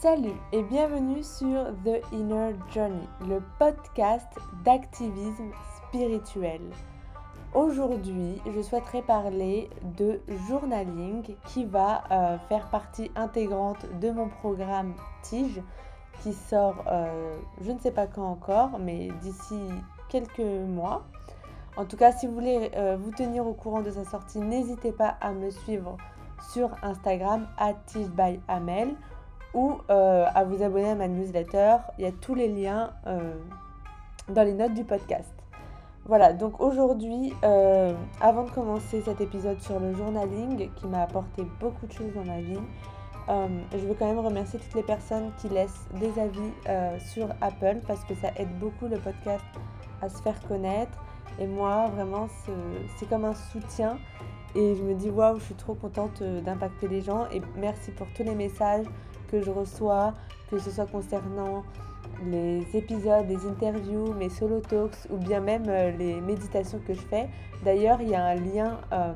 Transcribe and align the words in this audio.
Salut 0.00 0.36
et 0.52 0.62
bienvenue 0.62 1.24
sur 1.24 1.74
The 1.84 2.00
Inner 2.12 2.54
Journey, 2.72 3.08
le 3.28 3.42
podcast 3.58 4.28
d'activisme 4.64 5.50
spirituel. 5.76 6.60
Aujourd'hui, 7.52 8.40
je 8.46 8.62
souhaiterais 8.62 9.02
parler 9.02 9.68
de 9.96 10.20
journaling 10.46 11.34
qui 11.48 11.64
va 11.64 12.04
euh, 12.12 12.38
faire 12.48 12.68
partie 12.70 13.10
intégrante 13.16 13.86
de 14.00 14.12
mon 14.12 14.28
programme 14.28 14.94
Tige 15.22 15.60
qui 16.22 16.32
sort, 16.32 16.84
euh, 16.86 17.36
je 17.60 17.72
ne 17.72 17.78
sais 17.80 17.90
pas 17.90 18.06
quand 18.06 18.30
encore, 18.30 18.78
mais 18.78 19.08
d'ici 19.20 19.60
quelques 20.08 20.38
mois. 20.38 21.06
En 21.76 21.84
tout 21.84 21.96
cas, 21.96 22.12
si 22.12 22.28
vous 22.28 22.34
voulez 22.34 22.70
euh, 22.76 22.96
vous 23.00 23.10
tenir 23.10 23.44
au 23.48 23.52
courant 23.52 23.82
de 23.82 23.90
sa 23.90 24.04
sortie, 24.04 24.38
n'hésitez 24.38 24.92
pas 24.92 25.16
à 25.20 25.32
me 25.32 25.50
suivre 25.50 25.96
sur 26.52 26.70
Instagram 26.84 27.48
Amel 28.46 28.94
euh, 29.90 30.26
à 30.34 30.44
vous 30.44 30.62
abonner 30.62 30.90
à 30.90 30.94
ma 30.94 31.08
newsletter. 31.08 31.76
Il 31.98 32.04
y 32.04 32.08
a 32.08 32.12
tous 32.12 32.34
les 32.34 32.48
liens 32.48 32.90
euh, 33.06 33.34
dans 34.28 34.42
les 34.42 34.54
notes 34.54 34.74
du 34.74 34.84
podcast. 34.84 35.32
Voilà, 36.04 36.32
donc 36.32 36.60
aujourd'hui, 36.60 37.34
euh, 37.44 37.92
avant 38.20 38.44
de 38.44 38.50
commencer 38.50 39.02
cet 39.02 39.20
épisode 39.20 39.60
sur 39.60 39.78
le 39.78 39.92
journaling 39.94 40.70
qui 40.74 40.86
m'a 40.86 41.02
apporté 41.02 41.46
beaucoup 41.60 41.86
de 41.86 41.92
choses 41.92 42.14
dans 42.14 42.24
ma 42.24 42.40
vie, 42.40 42.60
je 43.72 43.86
veux 43.86 43.92
quand 43.92 44.06
même 44.06 44.24
remercier 44.24 44.58
toutes 44.58 44.74
les 44.74 44.82
personnes 44.82 45.32
qui 45.36 45.50
laissent 45.50 45.86
des 46.00 46.18
avis 46.18 46.50
sur 46.98 47.28
Apple 47.42 47.80
parce 47.86 48.02
que 48.04 48.14
ça 48.14 48.28
aide 48.36 48.58
beaucoup 48.58 48.86
le 48.86 48.96
podcast 48.96 49.44
à 50.00 50.08
se 50.08 50.22
faire 50.22 50.40
connaître. 50.48 50.98
Et 51.38 51.46
moi, 51.46 51.90
vraiment, 51.94 52.26
c'est 52.96 53.06
comme 53.06 53.26
un 53.26 53.34
soutien. 53.34 53.98
Et 54.54 54.74
je 54.74 54.82
me 54.82 54.94
dis, 54.94 55.10
waouh, 55.10 55.38
je 55.38 55.44
suis 55.44 55.54
trop 55.54 55.74
contente 55.74 56.22
d'impacter 56.22 56.88
les 56.88 57.00
gens. 57.00 57.26
Et 57.30 57.40
merci 57.56 57.90
pour 57.92 58.06
tous 58.16 58.22
les 58.22 58.34
messages, 58.34 58.86
que 59.30 59.42
je 59.42 59.50
reçois, 59.50 60.14
que 60.50 60.58
ce 60.58 60.70
soit 60.70 60.86
concernant 60.86 61.62
les 62.26 62.64
épisodes, 62.76 63.26
les 63.28 63.46
interviews, 63.46 64.12
mes 64.14 64.28
solo 64.28 64.60
talks 64.60 65.06
ou 65.10 65.16
bien 65.16 65.40
même 65.40 65.64
euh, 65.68 65.90
les 65.92 66.20
méditations 66.20 66.80
que 66.86 66.94
je 66.94 67.00
fais. 67.00 67.28
D'ailleurs, 67.64 68.00
il 68.00 68.08
y 68.08 68.14
a 68.14 68.24
un 68.24 68.34
lien, 68.34 68.80
euh, 68.92 69.12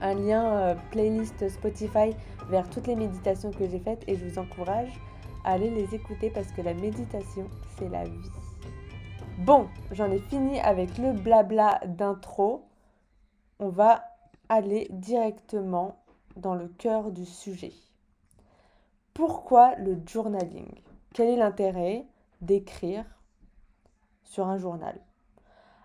un 0.00 0.14
lien 0.14 0.44
euh, 0.44 0.74
playlist 0.90 1.48
Spotify 1.48 2.14
vers 2.48 2.68
toutes 2.70 2.86
les 2.86 2.96
méditations 2.96 3.50
que 3.50 3.68
j'ai 3.68 3.78
faites 3.78 4.02
et 4.08 4.16
je 4.16 4.26
vous 4.26 4.38
encourage 4.38 4.90
à 5.44 5.52
aller 5.52 5.70
les 5.70 5.94
écouter 5.94 6.30
parce 6.30 6.50
que 6.52 6.62
la 6.62 6.74
méditation, 6.74 7.48
c'est 7.78 7.88
la 7.88 8.04
vie. 8.04 8.30
Bon, 9.38 9.68
j'en 9.92 10.10
ai 10.10 10.18
fini 10.18 10.60
avec 10.60 10.96
le 10.98 11.12
blabla 11.12 11.80
d'intro. 11.86 12.64
On 13.58 13.68
va 13.68 14.02
aller 14.54 14.86
directement 14.90 15.96
dans 16.36 16.54
le 16.54 16.68
cœur 16.68 17.12
du 17.12 17.26
sujet. 17.26 17.72
Pourquoi 19.12 19.74
le 19.76 19.98
journaling? 20.06 20.70
Quel 21.12 21.28
est 21.28 21.36
l'intérêt 21.36 22.06
d'écrire 22.40 23.04
sur 24.22 24.46
un 24.46 24.58
journal? 24.58 24.98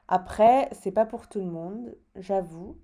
Après, 0.07 0.69
c'est 0.71 0.91
pas 0.91 1.05
pour 1.05 1.27
tout 1.27 1.39
le 1.39 1.45
monde, 1.45 1.95
j'avoue, 2.15 2.77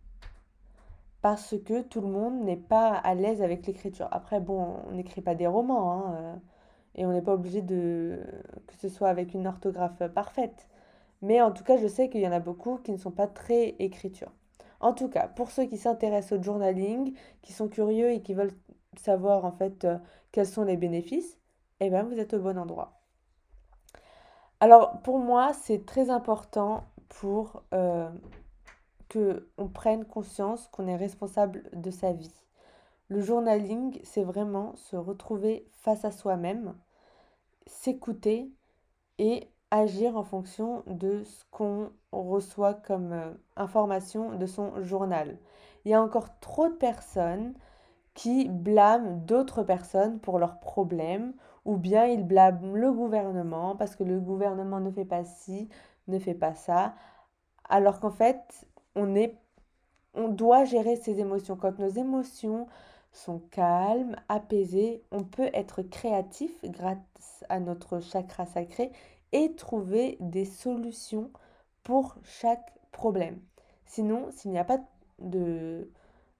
parce 1.22 1.55
que 1.66 1.81
tout 1.81 2.02
le 2.02 2.08
monde 2.08 2.44
n'est 2.44 2.55
pas 2.55 2.94
à 2.94 3.16
l'aise 3.16 3.42
avec 3.42 3.66
l'écriture. 3.66 4.08
Après, 4.11 4.39
bon, 4.39 4.77
on 4.88 4.92
n'écrit 4.92 5.22
pas 5.22 5.33
des 5.33 5.47
romans, 5.47 5.92
hein, 5.92 6.16
euh, 6.17 6.36
et 6.94 7.05
on 7.05 7.11
n'est 7.11 7.23
pas 7.23 7.33
obligé 7.33 7.61
de 7.61 8.20
que 8.67 8.75
ce 8.75 8.89
soit 8.89 9.09
avec 9.09 9.33
une 9.33 9.47
orthographe 9.47 10.08
parfaite. 10.14 10.67
Mais 11.22 11.42
en 11.42 11.52
tout 11.52 11.64
cas, 11.64 11.77
je 11.77 11.88
sais 11.88 12.09
qu'il 12.09 12.22
y 12.22 12.27
en 12.27 12.31
a 12.31 12.39
beaucoup 12.39 12.77
qui 12.77 12.92
ne 12.92 12.97
sont 12.97 13.11
pas 13.11 13.27
très 13.27 13.70
écriture. 13.80 14.31
En 14.79 14.93
tout 14.93 15.09
cas, 15.09 15.27
pour 15.27 15.51
ceux 15.51 15.65
qui 15.65 15.77
s'intéressent 15.77 16.39
au 16.39 16.43
journaling, 16.43 17.13
qui 17.41 17.53
sont 17.53 17.67
curieux 17.67 18.11
et 18.11 18.21
qui 18.21 18.33
veulent 18.33 18.55
savoir 18.97 19.45
en 19.45 19.51
fait 19.51 19.85
euh, 19.85 19.97
quels 20.31 20.47
sont 20.47 20.63
les 20.63 20.77
bénéfices, 20.77 21.37
eh 21.79 21.89
bien 21.89 22.03
vous 22.03 22.19
êtes 22.19 22.33
au 22.33 22.39
bon 22.39 22.57
endroit. 22.57 22.99
Alors 24.59 25.01
pour 25.01 25.19
moi, 25.19 25.53
c'est 25.53 25.85
très 25.85 26.09
important 26.09 26.85
pour 27.09 27.63
euh, 27.73 28.09
que 29.09 29.49
prenne 29.73 30.05
conscience 30.05 30.67
qu'on 30.69 30.87
est 30.87 30.95
responsable 30.95 31.69
de 31.73 31.91
sa 31.91 32.14
vie. 32.14 32.33
Le 33.08 33.21
journaling, 33.21 33.99
c'est 34.03 34.23
vraiment 34.23 34.75
se 34.75 34.95
retrouver 34.95 35.67
face 35.71 36.05
à 36.05 36.11
soi-même, 36.11 36.75
s'écouter 37.67 38.52
et 39.19 39.49
agir 39.71 40.17
en 40.17 40.23
fonction 40.23 40.83
de 40.87 41.23
ce 41.23 41.43
qu'on 41.52 41.92
reçoit 42.11 42.73
comme 42.73 43.14
euh, 43.14 43.31
information 43.55 44.36
de 44.37 44.45
son 44.45 44.81
journal. 44.83 45.37
Il 45.83 45.92
y 45.92 45.93
a 45.93 46.02
encore 46.02 46.39
trop 46.39 46.70
de 46.70 46.73
personnes 46.73 47.53
qui 48.14 48.48
blâment 48.48 49.17
d'autres 49.26 49.64
personnes 49.64 50.20
pour 50.20 50.39
leurs 50.39 50.59
problèmes 50.59 51.33
ou 51.65 51.77
bien 51.77 52.05
ils 52.05 52.23
blâment 52.23 52.73
le 52.73 52.92
gouvernement 52.92 53.76
parce 53.76 53.95
que 53.95 54.03
le 54.03 54.20
gouvernement 54.20 54.80
ne 54.80 54.92
fait 54.92 55.05
pas 55.05 55.23
ci, 55.23 55.70
ne 56.08 56.20
fait 56.20 56.33
pas 56.36 56.55
ça, 56.55 56.93
alors 57.67 57.99
qu'en 57.99 58.11
fait, 58.11 58.67
on 58.95 59.15
est 59.15 59.36
on 60.15 60.30
doit 60.30 60.64
gérer 60.65 60.95
ses 60.95 61.20
émotions. 61.20 61.58
Quand 61.58 61.77
nos 61.80 61.89
émotions 61.89 62.67
sont 63.11 63.39
calmes, 63.52 64.15
apaisées, 64.30 65.03
on 65.11 65.23
peut 65.23 65.49
être 65.53 65.82
créatif 65.82 66.52
grâce 66.64 67.43
à 67.49 67.59
notre 67.59 67.99
chakra 67.99 68.45
sacré 68.45 68.92
et 69.31 69.55
trouver 69.55 70.17
des 70.19 70.45
solutions 70.45 71.31
pour 71.83 72.17
chaque 72.23 72.73
problème. 72.91 73.39
Sinon, 73.86 74.27
s'il 74.31 74.52
n'y 74.52 74.59
a 74.59 74.63
pas 74.65 74.80
de 75.19 75.89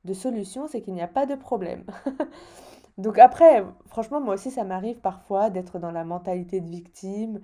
de 0.06 0.13
solution, 0.13 0.68
c'est 0.68 0.81
qu'il 0.81 0.94
n'y 0.94 1.01
a 1.01 1.07
pas 1.07 1.25
de 1.25 1.35
problème. 1.35 1.84
Donc 2.97 3.19
après, 3.19 3.66
franchement, 3.88 4.22
moi 4.22 4.35
aussi, 4.35 4.51
ça 4.51 4.63
m'arrive 4.63 5.00
parfois 5.00 5.50
d'être 5.50 5.79
dans 5.79 5.91
la 5.91 6.06
mentalité 6.06 6.62
de 6.62 6.69
victime, 6.69 7.41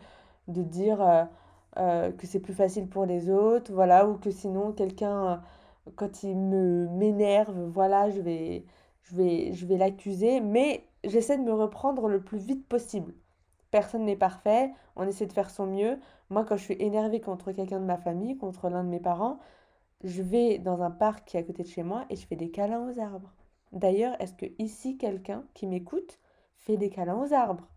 de 0.47 0.61
dire 0.63 1.01
euh, 1.01 1.23
euh, 1.77 2.11
que 2.11 2.27
c'est 2.27 2.39
plus 2.39 2.53
facile 2.53 2.87
pour 2.87 3.05
les 3.05 3.29
autres, 3.29 3.73
voilà, 3.73 4.07
ou 4.07 4.15
que 4.17 4.31
sinon 4.31 4.71
quelqu'un, 4.73 5.41
quand 5.95 6.23
il 6.23 6.37
me 6.37 6.87
m'énerve, 6.89 7.59
voilà, 7.73 8.09
je 8.11 8.21
vais, 8.21 8.65
je 9.03 9.15
vais, 9.15 9.53
je 9.53 9.65
vais 9.65 9.77
l'accuser, 9.77 10.39
mais 10.41 10.85
j'essaie 11.03 11.37
de 11.37 11.43
me 11.43 11.53
reprendre 11.53 12.07
le 12.07 12.21
plus 12.23 12.39
vite 12.39 12.67
possible. 12.67 13.13
Personne 13.71 14.05
n'est 14.05 14.17
parfait, 14.17 14.71
on 14.95 15.07
essaie 15.07 15.25
de 15.25 15.33
faire 15.33 15.49
son 15.49 15.65
mieux. 15.65 15.97
Moi, 16.29 16.45
quand 16.45 16.57
je 16.57 16.63
suis 16.63 16.77
énervée 16.79 17.21
contre 17.21 17.51
quelqu'un 17.53 17.79
de 17.79 17.85
ma 17.85 17.97
famille, 17.97 18.37
contre 18.37 18.69
l'un 18.69 18.83
de 18.83 18.89
mes 18.89 18.99
parents, 18.99 19.39
je 20.03 20.21
vais 20.21 20.57
dans 20.57 20.81
un 20.81 20.91
parc 20.91 21.25
qui 21.25 21.37
est 21.37 21.39
à 21.39 21.43
côté 21.43 21.63
de 21.63 21.67
chez 21.67 21.83
moi 21.83 22.05
et 22.09 22.15
je 22.15 22.27
fais 22.27 22.35
des 22.35 22.51
câlins 22.51 22.87
aux 22.87 22.99
arbres. 22.99 23.33
D'ailleurs, 23.71 24.19
est-ce 24.19 24.33
que 24.33 24.47
ici 24.59 24.97
quelqu'un 24.97 25.45
qui 25.53 25.67
m'écoute 25.67 26.19
fait 26.57 26.77
des 26.77 26.89
câlins 26.89 27.15
aux 27.15 27.33
arbres? 27.33 27.67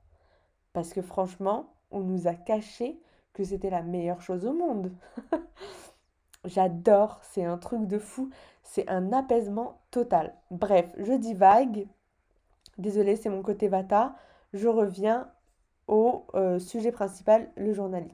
Parce 0.72 0.92
que 0.92 1.02
franchement, 1.02 1.74
on 1.90 2.00
nous 2.00 2.26
a 2.26 2.34
caché 2.34 3.00
que 3.32 3.44
c'était 3.44 3.70
la 3.70 3.82
meilleure 3.82 4.20
chose 4.20 4.46
au 4.46 4.52
monde. 4.52 4.92
J'adore, 6.44 7.20
c'est 7.22 7.44
un 7.44 7.56
truc 7.56 7.86
de 7.86 7.98
fou, 7.98 8.30
c'est 8.62 8.88
un 8.90 9.12
apaisement 9.12 9.80
total. 9.90 10.34
Bref, 10.50 10.86
je 10.98 11.12
dis 11.12 11.34
vague. 11.34 11.86
Désolée, 12.78 13.16
c'est 13.16 13.30
mon 13.30 13.42
côté 13.42 13.68
vata. 13.68 14.16
Je 14.52 14.68
reviens 14.68 15.28
au 15.88 16.24
euh, 16.34 16.58
sujet 16.58 16.92
principal, 16.92 17.48
le 17.56 17.72
journaling. 17.72 18.10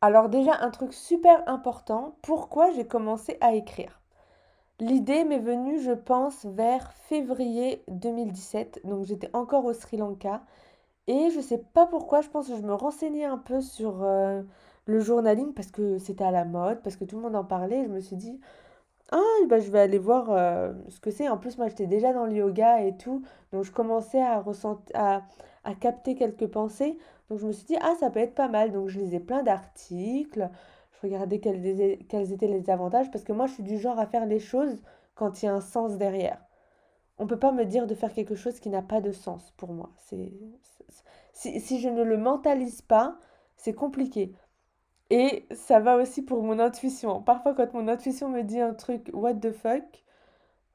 Alors 0.00 0.28
déjà, 0.28 0.52
un 0.60 0.70
truc 0.70 0.92
super 0.92 1.48
important, 1.48 2.16
pourquoi 2.22 2.70
j'ai 2.72 2.86
commencé 2.86 3.36
à 3.40 3.54
écrire? 3.54 4.00
L'idée 4.80 5.24
m'est 5.24 5.40
venue, 5.40 5.80
je 5.80 5.90
pense, 5.90 6.44
vers 6.44 6.92
février 6.92 7.82
2017, 7.88 8.82
donc 8.84 9.04
j'étais 9.04 9.30
encore 9.32 9.64
au 9.64 9.72
Sri 9.72 9.96
Lanka, 9.96 10.42
et 11.08 11.30
je 11.30 11.40
sais 11.40 11.58
pas 11.58 11.86
pourquoi, 11.86 12.20
je 12.20 12.28
pense 12.28 12.48
que 12.48 12.56
je 12.56 12.62
me 12.62 12.74
renseignais 12.74 13.24
un 13.24 13.38
peu 13.38 13.60
sur 13.60 14.04
euh, 14.04 14.42
le 14.86 15.00
journaling 15.00 15.52
parce 15.54 15.70
que 15.70 15.98
c'était 15.98 16.24
à 16.24 16.30
la 16.30 16.44
mode, 16.44 16.80
parce 16.82 16.96
que 16.96 17.04
tout 17.04 17.16
le 17.16 17.22
monde 17.22 17.34
en 17.36 17.44
parlait, 17.44 17.82
je 17.84 17.88
me 17.88 18.00
suis 18.00 18.16
dit, 18.16 18.38
ah, 19.10 19.20
bah, 19.48 19.58
je 19.60 19.70
vais 19.70 19.80
aller 19.80 19.98
voir 19.98 20.30
euh, 20.30 20.72
ce 20.88 21.00
que 21.00 21.10
c'est. 21.10 21.28
En 21.28 21.38
plus, 21.38 21.58
moi, 21.58 21.68
j'étais 21.68 21.86
déjà 21.86 22.12
dans 22.12 22.26
le 22.26 22.34
yoga 22.34 22.82
et 22.82 22.96
tout, 22.96 23.22
donc 23.52 23.64
je 23.64 23.72
commençais 23.72 24.20
à, 24.20 24.40
ressentir, 24.40 24.94
à, 24.94 25.22
à 25.64 25.74
capter 25.74 26.14
quelques 26.14 26.46
pensées. 26.46 26.98
Donc 27.28 27.38
je 27.38 27.46
me 27.46 27.52
suis 27.52 27.66
dit, 27.66 27.76
ah, 27.80 27.94
ça 28.00 28.10
peut 28.10 28.20
être 28.20 28.34
pas 28.34 28.48
mal. 28.48 28.72
Donc 28.72 28.88
je 28.88 28.98
lisais 28.98 29.20
plein 29.20 29.42
d'articles, 29.42 30.48
je 30.92 31.06
regardais 31.06 31.38
quels, 31.38 31.64
étaient 31.66 32.48
les 32.48 32.70
avantages, 32.70 33.10
parce 33.10 33.24
que 33.24 33.32
moi, 33.32 33.46
je 33.46 33.54
suis 33.54 33.62
du 33.62 33.78
genre 33.78 33.98
à 33.98 34.06
faire 34.06 34.26
les 34.26 34.40
choses 34.40 34.82
quand 35.14 35.42
il 35.42 35.46
y 35.46 35.48
a 35.48 35.54
un 35.54 35.60
sens 35.60 35.96
derrière. 35.96 36.38
On 37.18 37.24
ne 37.24 37.28
peut 37.28 37.38
pas 37.38 37.52
me 37.52 37.64
dire 37.64 37.86
de 37.86 37.94
faire 37.94 38.12
quelque 38.12 38.36
chose 38.36 38.60
qui 38.60 38.68
n'a 38.68 38.82
pas 38.82 39.00
de 39.00 39.12
sens 39.12 39.52
pour 39.56 39.72
moi. 39.72 39.90
Si, 41.32 41.60
si 41.60 41.80
je 41.80 41.88
ne 41.88 42.02
le 42.02 42.16
mentalise 42.16 42.82
pas, 42.82 43.18
c'est 43.56 43.74
compliqué. 43.74 44.32
Et 45.10 45.46
ça 45.52 45.80
va 45.80 45.96
aussi 45.96 46.22
pour 46.22 46.42
mon 46.42 46.58
intuition. 46.58 47.22
Parfois, 47.22 47.54
quand 47.54 47.72
mon 47.74 47.88
intuition 47.88 48.28
me 48.28 48.42
dit 48.42 48.60
un 48.60 48.74
truc, 48.74 49.10
what 49.12 49.34
the 49.34 49.52
fuck, 49.52 50.04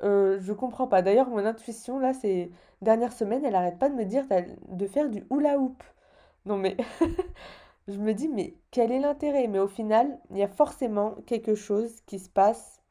euh, 0.03 0.39
je 0.41 0.53
comprends 0.53 0.87
pas. 0.87 1.01
D'ailleurs, 1.01 1.29
mon 1.29 1.45
intuition, 1.45 1.99
là, 1.99 2.13
ces 2.13 2.51
dernières 2.81 3.13
semaines, 3.13 3.45
elle 3.45 3.55
arrête 3.55 3.79
pas 3.79 3.89
de 3.89 3.95
me 3.95 4.05
dire 4.05 4.25
de 4.69 4.87
faire 4.87 5.09
du 5.09 5.23
hula 5.31 5.57
hoop. 5.59 5.83
Non 6.45 6.57
mais 6.57 6.77
je 7.87 7.97
me 7.97 8.13
dis 8.13 8.27
mais 8.27 8.55
quel 8.71 8.91
est 8.91 8.99
l'intérêt? 8.99 9.47
Mais 9.47 9.59
au 9.59 9.67
final, 9.67 10.19
il 10.31 10.37
y 10.37 10.43
a 10.43 10.47
forcément 10.47 11.15
quelque 11.25 11.55
chose 11.55 12.01
qui 12.05 12.19
se 12.19 12.29
passe. 12.29 12.81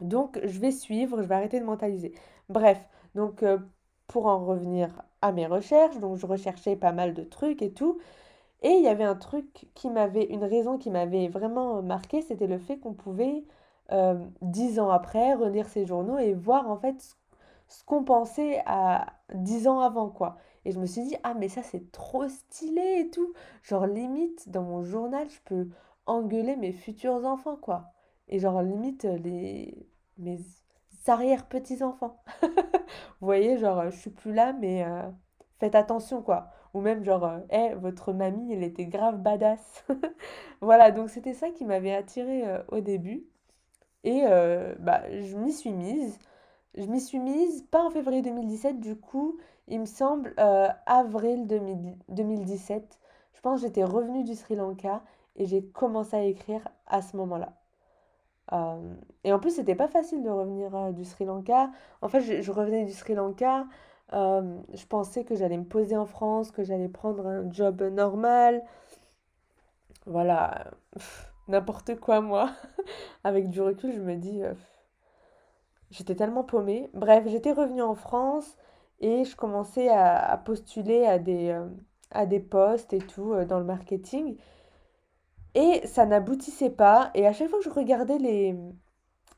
Donc 0.00 0.40
je 0.44 0.58
vais 0.60 0.72
suivre, 0.72 1.22
je 1.22 1.28
vais 1.28 1.34
arrêter 1.34 1.60
de 1.60 1.64
mentaliser. 1.64 2.14
Bref, 2.48 2.78
donc 3.14 3.42
euh, 3.42 3.58
pour 4.06 4.26
en 4.26 4.44
revenir 4.44 5.02
à 5.22 5.32
mes 5.32 5.46
recherches, 5.46 5.98
donc 5.98 6.16
je 6.16 6.26
recherchais 6.26 6.76
pas 6.76 6.92
mal 6.92 7.14
de 7.14 7.24
trucs 7.24 7.62
et 7.62 7.72
tout. 7.72 7.98
Et 8.62 8.70
il 8.70 8.82
y 8.84 8.88
avait 8.88 9.04
un 9.04 9.16
truc 9.16 9.68
qui 9.74 9.90
m'avait, 9.90 10.24
une 10.26 10.44
raison 10.44 10.78
qui 10.78 10.90
m'avait 10.90 11.28
vraiment 11.28 11.82
marqué, 11.82 12.22
c'était 12.22 12.46
le 12.46 12.58
fait 12.58 12.78
qu'on 12.78 12.94
pouvait, 12.94 13.44
dix 14.42 14.78
ans 14.80 14.90
après, 14.90 15.34
relire 15.34 15.68
ces 15.68 15.86
journaux 15.86 16.18
et 16.18 16.34
voir 16.34 16.70
en 16.70 16.76
fait 16.76 17.16
ce 17.68 17.84
qu'on 17.84 18.04
pensait 18.04 18.62
à 18.66 19.06
dix 19.34 19.68
ans 19.68 19.80
avant, 19.80 20.08
quoi. 20.10 20.36
Et 20.64 20.72
je 20.72 20.78
me 20.78 20.86
suis 20.86 21.02
dit, 21.02 21.16
ah 21.22 21.34
mais 21.34 21.48
ça 21.48 21.62
c'est 21.62 21.90
trop 21.92 22.28
stylé 22.28 23.00
et 23.00 23.10
tout. 23.10 23.32
Genre 23.62 23.86
limite, 23.86 24.48
dans 24.50 24.62
mon 24.62 24.82
journal, 24.82 25.28
je 25.30 25.40
peux 25.44 25.68
engueuler 26.06 26.56
mes 26.56 26.72
futurs 26.72 27.24
enfants, 27.24 27.56
quoi. 27.56 27.92
Et 28.28 28.38
genre 28.38 28.62
limite, 28.62 29.04
les... 29.04 29.88
mes 30.18 30.38
arrière-petits-enfants. 31.06 32.22
Vous 32.42 33.26
voyez, 33.26 33.58
genre, 33.58 33.90
je 33.90 33.96
suis 33.96 34.10
plus 34.10 34.32
là, 34.32 34.52
mais 34.52 34.84
euh, 34.84 35.02
faites 35.58 35.74
attention, 35.74 36.22
quoi. 36.22 36.50
Ou 36.74 36.80
même 36.80 37.04
genre, 37.04 37.38
hé, 37.50 37.72
euh, 37.72 37.76
votre 37.76 38.12
mamie, 38.12 38.52
elle 38.52 38.62
était 38.62 38.86
grave 38.86 39.18
badass. 39.18 39.84
Voilà, 40.60 40.90
donc 40.90 41.08
c'était 41.08 41.32
ça 41.34 41.50
qui 41.50 41.64
m'avait 41.64 41.94
attiré 41.94 42.46
euh, 42.46 42.62
au 42.68 42.80
début. 42.80 43.24
Et 44.04 44.22
bah, 44.78 45.02
je 45.10 45.36
m'y 45.36 45.52
suis 45.52 45.72
mise. 45.72 46.18
Je 46.76 46.84
m'y 46.84 47.00
suis 47.00 47.18
mise, 47.18 47.62
pas 47.70 47.82
en 47.84 47.90
février 47.90 48.22
2017, 48.22 48.80
du 48.80 48.96
coup, 48.96 49.38
il 49.68 49.80
me 49.80 49.86
semble, 49.86 50.34
avril 50.86 51.46
2017. 51.46 52.98
Je 53.34 53.40
pense 53.40 53.60
que 53.60 53.66
j'étais 53.66 53.84
revenue 53.84 54.24
du 54.24 54.34
Sri 54.34 54.54
Lanka 54.56 55.02
et 55.36 55.46
j'ai 55.46 55.62
commencé 55.64 56.16
à 56.16 56.22
écrire 56.22 56.66
à 56.86 57.02
ce 57.02 57.16
moment-là. 57.16 57.52
et 59.24 59.32
en 59.32 59.38
plus, 59.38 59.56
c'était 59.56 59.74
pas 59.74 59.88
facile 59.88 60.22
de 60.22 60.30
revenir 60.30 60.92
du 60.92 61.04
Sri 61.04 61.24
Lanka. 61.24 61.70
En 62.02 62.08
fait, 62.08 62.42
je 62.42 62.52
revenais 62.52 62.84
du 62.84 62.92
Sri 62.92 63.14
Lanka 63.14 63.66
je 64.12 64.86
pensais 64.88 65.24
que 65.24 65.34
j'allais 65.34 65.58
me 65.58 65.64
poser 65.64 65.96
en 65.96 66.06
France, 66.06 66.50
que 66.50 66.64
j'allais 66.64 66.88
prendre 66.88 67.26
un 67.26 67.50
job 67.50 67.82
normal. 67.82 68.62
Voilà, 70.06 70.72
n'importe 71.50 71.96
quoi 72.00 72.20
moi. 72.20 72.50
Avec 73.24 73.50
du 73.50 73.60
recul, 73.60 73.92
je 73.94 74.00
me 74.00 74.16
dis, 74.16 74.40
j'étais 75.90 76.14
tellement 76.14 76.44
paumée. 76.44 76.90
Bref, 76.94 77.24
j'étais 77.26 77.52
revenue 77.52 77.82
en 77.82 77.94
France 77.94 78.56
et 79.00 79.24
je 79.24 79.36
commençais 79.36 79.88
à, 79.88 80.36
postuler 80.44 81.04
à 81.06 81.18
des, 81.18 81.58
à 82.10 82.26
des 82.26 82.40
postes 82.40 82.92
et 82.92 82.98
tout 82.98 83.34
dans 83.44 83.58
le 83.58 83.64
marketing. 83.64 84.36
Et 85.54 85.86
ça 85.86 86.06
n'aboutissait 86.06 86.70
pas. 86.70 87.10
Et 87.14 87.26
à 87.26 87.32
chaque 87.32 87.48
fois 87.48 87.58
que 87.58 87.64
je 87.64 87.70
regardais 87.70 88.18
les, 88.18 88.54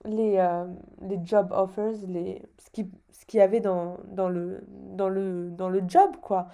les, 0.04 0.36
euh, 0.38 0.66
les 1.02 1.18
job 1.24 1.52
offers, 1.52 1.94
les, 2.08 2.42
ce 2.58 2.70
qu'il 2.70 2.90
ce 3.12 3.26
qu'il 3.26 3.38
y 3.38 3.42
avait 3.42 3.60
dans, 3.60 3.98
dans, 4.06 4.28
le, 4.28 4.64
dans, 4.68 5.08
le, 5.08 5.50
dans 5.50 5.68
le 5.68 5.82
job, 5.86 6.16
quoi. 6.20 6.48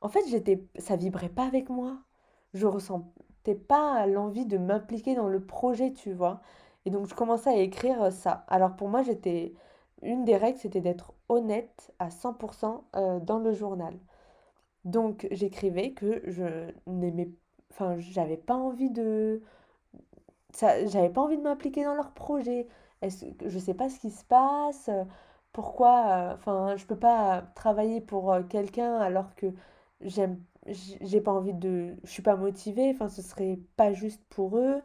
En 0.00 0.08
fait, 0.08 0.22
j'étais, 0.30 0.64
ça 0.78 0.96
vibrait 0.96 1.28
pas 1.28 1.44
avec 1.44 1.68
moi. 1.70 1.98
Je 2.54 2.66
pas 3.54 4.06
l'envie 4.06 4.46
de 4.46 4.58
m'impliquer 4.58 5.14
dans 5.14 5.28
le 5.28 5.44
projet, 5.44 5.92
tu 5.92 6.12
vois. 6.12 6.40
Et 6.84 6.90
donc, 6.90 7.06
je 7.08 7.14
commençais 7.14 7.50
à 7.50 7.56
écrire 7.56 8.12
ça. 8.12 8.44
Alors, 8.48 8.76
pour 8.76 8.88
moi, 8.88 9.02
j'étais... 9.02 9.54
Une 10.02 10.24
des 10.24 10.36
règles, 10.36 10.58
c'était 10.58 10.80
d'être 10.80 11.12
honnête 11.28 11.92
à 11.98 12.08
100% 12.10 12.84
euh, 12.96 13.20
dans 13.20 13.38
le 13.40 13.52
journal. 13.52 13.94
Donc, 14.84 15.26
j'écrivais 15.30 15.92
que 15.92 16.22
je 16.26 16.70
n'aimais... 16.86 17.30
Enfin, 17.72 17.98
j'avais 17.98 18.36
pas 18.36 18.54
envie 18.54 18.90
de 18.90 19.42
ça, 20.52 20.84
j'avais 20.86 21.10
pas 21.10 21.22
envie 21.22 21.36
de 21.36 21.42
m'impliquer 21.42 21.84
dans 21.84 21.94
leur 21.94 22.12
projet. 22.12 22.68
Est-ce 23.02 23.26
que 23.26 23.48
je 23.48 23.58
sais 23.58 23.74
pas 23.74 23.88
ce 23.88 23.98
qui 24.00 24.10
se 24.10 24.24
passe, 24.24 24.88
euh, 24.88 25.04
pourquoi, 25.52 26.32
euh, 26.32 26.34
enfin, 26.34 26.76
je 26.76 26.86
peux 26.86 26.98
pas 26.98 27.42
travailler 27.54 28.00
pour 28.00 28.32
euh, 28.32 28.42
quelqu'un 28.42 28.96
alors 28.98 29.34
que 29.36 29.46
j'aime, 30.00 30.42
j'ai 30.68 31.20
pas 31.20 31.32
envie 31.32 31.54
de, 31.54 31.96
je 32.04 32.10
suis 32.10 32.22
pas 32.22 32.36
motivée, 32.36 32.90
enfin, 32.94 33.08
ce 33.08 33.22
serait 33.22 33.58
pas 33.76 33.92
juste 33.92 34.22
pour 34.30 34.58
eux. 34.58 34.82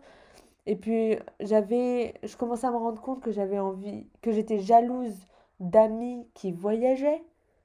Et 0.65 0.75
puis, 0.75 1.17
j'avais, 1.41 2.15
je 2.23 2.37
commençais 2.37 2.67
à 2.67 2.71
me 2.71 2.77
rendre 2.77 3.01
compte 3.01 3.21
que 3.21 3.31
j'avais 3.31 3.59
envie, 3.59 4.07
que 4.21 4.31
j'étais 4.31 4.59
jalouse 4.59 5.27
d'amis 5.59 6.27
qui 6.33 6.51
voyageaient. 6.51 7.23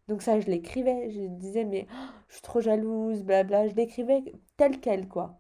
Donc 0.09 0.23
ça, 0.23 0.41
je 0.41 0.47
l'écrivais, 0.47 1.11
je 1.11 1.20
disais, 1.29 1.65
mais 1.65 1.87
oh, 1.93 2.06
je 2.29 2.35
suis 2.35 2.43
trop 2.43 2.61
jalouse, 2.61 3.23
blabla, 3.25 3.69
je 3.69 3.75
l'écrivais 3.75 4.25
tel 4.56 4.81
quel, 4.81 5.09
quoi. 5.09 5.38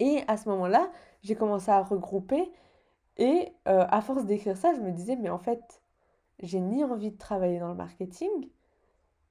Et 0.00 0.22
à 0.28 0.36
ce 0.36 0.48
moment-là, 0.48 0.90
j'ai 1.22 1.34
commencé 1.34 1.70
à 1.70 1.82
regrouper. 1.82 2.50
Et 3.18 3.52
euh, 3.68 3.84
à 3.88 4.00
force 4.00 4.24
d'écrire 4.26 4.56
ça, 4.56 4.74
je 4.74 4.80
me 4.80 4.92
disais, 4.92 5.16
mais 5.16 5.30
en 5.30 5.38
fait, 5.38 5.82
j'ai 6.40 6.60
ni 6.60 6.84
envie 6.84 7.10
de 7.10 7.18
travailler 7.18 7.58
dans 7.58 7.68
le 7.68 7.74
marketing 7.74 8.48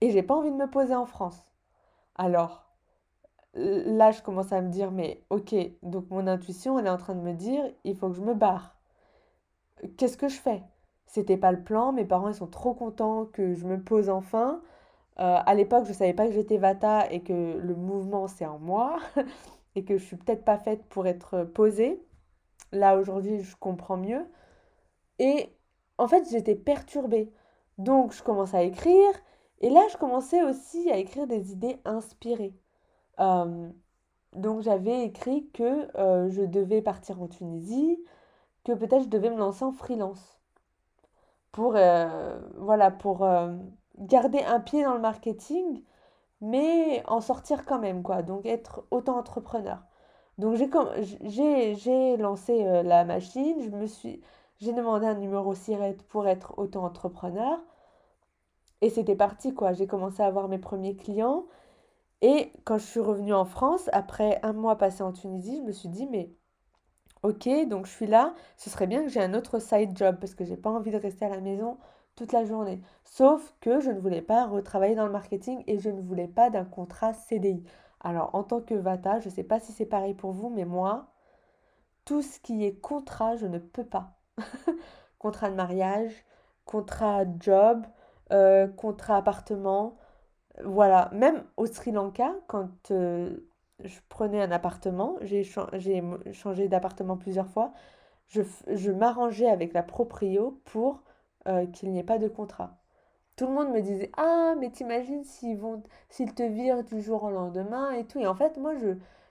et 0.02 0.12
j'ai 0.12 0.24
pas 0.24 0.36
envie 0.36 0.52
de 0.52 0.56
me 0.56 0.70
poser 0.70 0.96
en 0.96 1.06
France. 1.06 1.46
Alors, 2.18 2.66
là, 3.54 4.12
je 4.12 4.22
commence 4.22 4.52
à 4.52 4.62
me 4.62 4.70
dire, 4.70 4.92
mais 4.92 5.24
ok, 5.30 5.56
donc 5.84 6.10
mon 6.10 6.28
intuition, 6.28 6.80
elle 6.80 6.88
est 6.88 6.90
en 6.90 6.98
train 6.98 7.16
de 7.16 7.22
me 7.22 7.34
dire, 7.34 7.64
il 7.84 7.96
faut 7.96 8.10
que 8.10 8.16
je 8.16 8.22
me 8.22 8.34
barre. 8.34 8.76
Qu'est-ce 9.98 10.18
que 10.18 10.28
je 10.28 10.38
fais? 10.40 10.64
C'était 11.06 11.38
pas 11.38 11.52
le 11.52 11.64
plan, 11.64 11.92
mes 11.94 12.06
parents, 12.06 12.30
ils 12.30 12.36
sont 12.36 12.48
trop 12.48 12.74
contents 12.74 13.26
que 13.26 13.54
je 13.54 13.66
me 13.66 13.82
pose 13.82 14.10
enfin. 14.10 14.62
Euh, 15.20 15.40
à 15.46 15.56
l'époque, 15.56 15.86
je 15.88 15.94
savais 15.94 16.14
pas 16.14 16.28
que 16.28 16.34
j'étais 16.34 16.58
Vata 16.58 17.12
et 17.12 17.22
que 17.22 17.58
le 17.58 17.76
mouvement, 17.76 18.28
c'est 18.28 18.46
en 18.46 18.60
moi. 18.60 19.00
et 19.76 19.84
que 19.86 19.98
je 19.98 20.04
suis 20.04 20.18
peut-être 20.18 20.44
pas 20.44 20.58
faite 20.58 20.84
pour 20.90 21.08
être 21.08 21.44
posée. 21.44 22.02
Là, 22.72 22.98
aujourd'hui, 22.98 23.42
je 23.42 23.56
comprends 23.58 23.98
mieux. 23.98 24.26
Et 25.20 25.50
en 25.98 26.08
fait, 26.08 26.28
j'étais 26.30 26.56
perturbée. 26.56 27.32
Donc, 27.78 28.14
je 28.14 28.24
commence 28.24 28.54
à 28.54 28.64
écrire. 28.64 29.12
Et 29.62 29.70
là, 29.70 29.82
je 29.92 29.98
commençais 29.98 30.44
aussi 30.44 30.92
à 30.92 30.98
écrire 30.98 31.28
des 31.28 31.52
idées 31.52 31.80
inspirées. 31.86 32.56
Euh, 33.20 33.70
donc, 34.34 34.62
j'avais 34.62 35.04
écrit 35.04 35.50
que 35.52 35.90
euh, 35.98 36.30
je 36.30 36.44
devais 36.44 36.82
partir 36.82 37.22
en 37.22 37.28
Tunisie, 37.28 38.00
que 38.64 38.74
peut-être 38.74 39.04
je 39.04 39.10
devais 39.10 39.30
me 39.30 39.38
lancer 39.38 39.64
en 39.66 39.72
freelance. 39.72 40.40
Pour, 41.52 41.76
euh, 41.76 42.40
voilà, 42.58 42.92
pour 42.92 43.28
garder 43.98 44.44
un 44.44 44.60
pied 44.60 44.84
dans 44.84 44.94
le 44.94 45.00
marketing, 45.00 45.84
mais 46.42 47.04
en 47.08 47.22
sortir 47.22 47.66
quand 47.66 47.80
même, 47.80 48.04
quoi. 48.04 48.22
Donc 48.22 48.46
être 48.46 48.86
auto-entrepreneur. 48.92 49.80
Donc 50.38 50.56
j'ai, 50.56 52.18
lancé 52.18 52.64
la 52.84 53.06
machine, 53.06 53.58
j'ai 54.60 54.74
demandé 54.74 55.08
un 55.08 55.16
numéro 55.16 55.56
SIRET 55.56 55.98
pour 56.10 56.28
être 56.28 56.54
auto-entrepreneur. 56.58 57.60
Et 58.82 58.90
c'était 58.90 59.16
parti, 59.16 59.54
quoi. 59.54 59.74
J'ai 59.74 59.88
commencé 59.88 60.22
à 60.22 60.28
avoir 60.28 60.48
mes 60.48 60.60
premiers 60.60 60.96
clients. 60.96 61.46
Et 62.22 62.52
quand 62.64 62.78
je 62.78 62.86
suis 62.86 63.00
revenue 63.00 63.34
en 63.34 63.46
France, 63.46 63.90
après 63.94 64.40
un 64.44 64.54
mois 64.54 64.78
passé 64.78 65.04
en 65.04 65.14
Tunisie, 65.14 65.58
je 65.58 65.64
me 65.64 65.72
suis 65.72 65.90
dit, 65.90 66.08
mais 66.08 66.32
ok, 67.24 67.48
donc 67.68 67.86
je 67.86 67.92
suis 67.92 68.08
là, 68.08 68.34
ce 68.58 68.70
serait 68.70 68.88
bien 68.88 69.04
que 69.04 69.10
j'ai 69.10 69.22
un 69.22 69.34
autre 69.34 69.60
side 69.60 69.96
job 69.96 70.18
parce 70.20 70.34
que 70.36 70.46
j'ai 70.46 70.58
pas 70.58 70.70
envie 70.70 70.92
de 70.92 70.98
rester 70.98 71.26
à 71.26 71.30
la 71.30 71.42
maison 71.42 71.78
toute 72.16 72.32
la 72.34 72.46
journée. 72.46 72.82
Sauf 73.04 73.54
que 73.62 73.80
je 73.80 73.92
ne 73.92 74.00
voulais 74.00 74.22
pas 74.22 74.48
retravailler 74.48 74.96
dans 74.96 75.06
le 75.06 75.12
marketing 75.12 75.64
et 75.68 75.80
je 75.80 75.90
ne 75.90 76.02
voulais 76.02 76.28
pas 76.28 76.50
d'un 76.50 76.66
contrat 76.66 77.14
CDI. 77.14 77.64
Alors, 78.00 78.34
en 78.34 78.44
tant 78.44 78.62
que 78.62 78.74
Vata, 78.74 79.20
je 79.20 79.30
ne 79.30 79.34
sais 79.34 79.44
pas 79.44 79.60
si 79.60 79.72
c'est 79.72 79.86
pareil 79.86 80.14
pour 80.14 80.32
vous, 80.32 80.50
mais 80.50 80.66
moi, 80.66 81.08
tout 82.06 82.22
ce 82.22 82.40
qui 82.40 82.66
est 82.66 82.80
contrat, 82.80 83.36
je 83.36 83.46
ne 83.46 83.60
peux 83.60 83.86
pas. 83.86 84.18
contrat 85.20 85.50
de 85.50 85.56
mariage, 85.56 86.26
contrat 86.66 87.26
job, 87.40 87.86
euh, 88.32 88.68
contrat 88.68 89.18
appartement. 89.18 89.98
Voilà, 90.66 91.10
même 91.14 91.44
au 91.58 91.66
Sri 91.68 91.92
Lanka, 91.92 92.34
quand 92.48 92.92
euh, 92.92 93.38
je 93.84 94.00
prenais 94.10 94.42
un 94.42 94.52
appartement, 94.52 95.18
j'ai 95.22 95.44
changé 95.44 96.68
d'appartement 96.70 97.18
plusieurs 97.18 97.50
fois, 97.50 97.74
je, 98.28 98.42
je 98.74 98.92
m'arrangeais 98.92 99.50
avec 99.50 99.74
la 99.74 99.84
proprio 99.84 100.62
pour 100.66 101.04
euh, 101.48 101.66
qu'il 101.68 101.92
n'y 101.92 102.00
ait 102.00 102.04
pas 102.04 102.20
de 102.20 102.28
contrat. 102.28 102.78
Tout 103.38 103.48
le 103.48 103.54
monde 103.54 103.70
me 103.72 103.82
disait 103.82 104.12
Ah, 104.18 104.56
mais 104.60 104.72
t'imagines 104.72 105.24
s'ils 105.24 105.58
vont, 105.58 105.84
s'ils 106.10 106.34
te 106.34 106.44
virent 106.44 106.84
du 106.84 107.02
jour 107.02 107.24
au 107.24 107.32
lendemain 107.32 107.92
et 107.92 108.06
tout. 108.06 108.20
Et 108.20 108.28
en 108.28 108.36
fait, 108.36 108.58
moi, 108.58 108.76
je, 108.76 108.90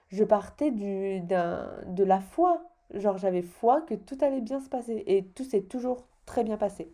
je 0.09 0.23
partais 0.23 0.71
du, 0.71 1.21
de 1.21 2.03
la 2.03 2.19
foi. 2.21 2.61
Genre, 2.93 3.17
j'avais 3.17 3.41
foi 3.43 3.81
que 3.81 3.95
tout 3.95 4.17
allait 4.21 4.41
bien 4.41 4.59
se 4.61 4.69
passer. 4.69 5.03
Et 5.07 5.25
tout 5.27 5.43
s'est 5.43 5.63
toujours 5.63 6.07
très 6.25 6.43
bien 6.43 6.57
passé. 6.57 6.91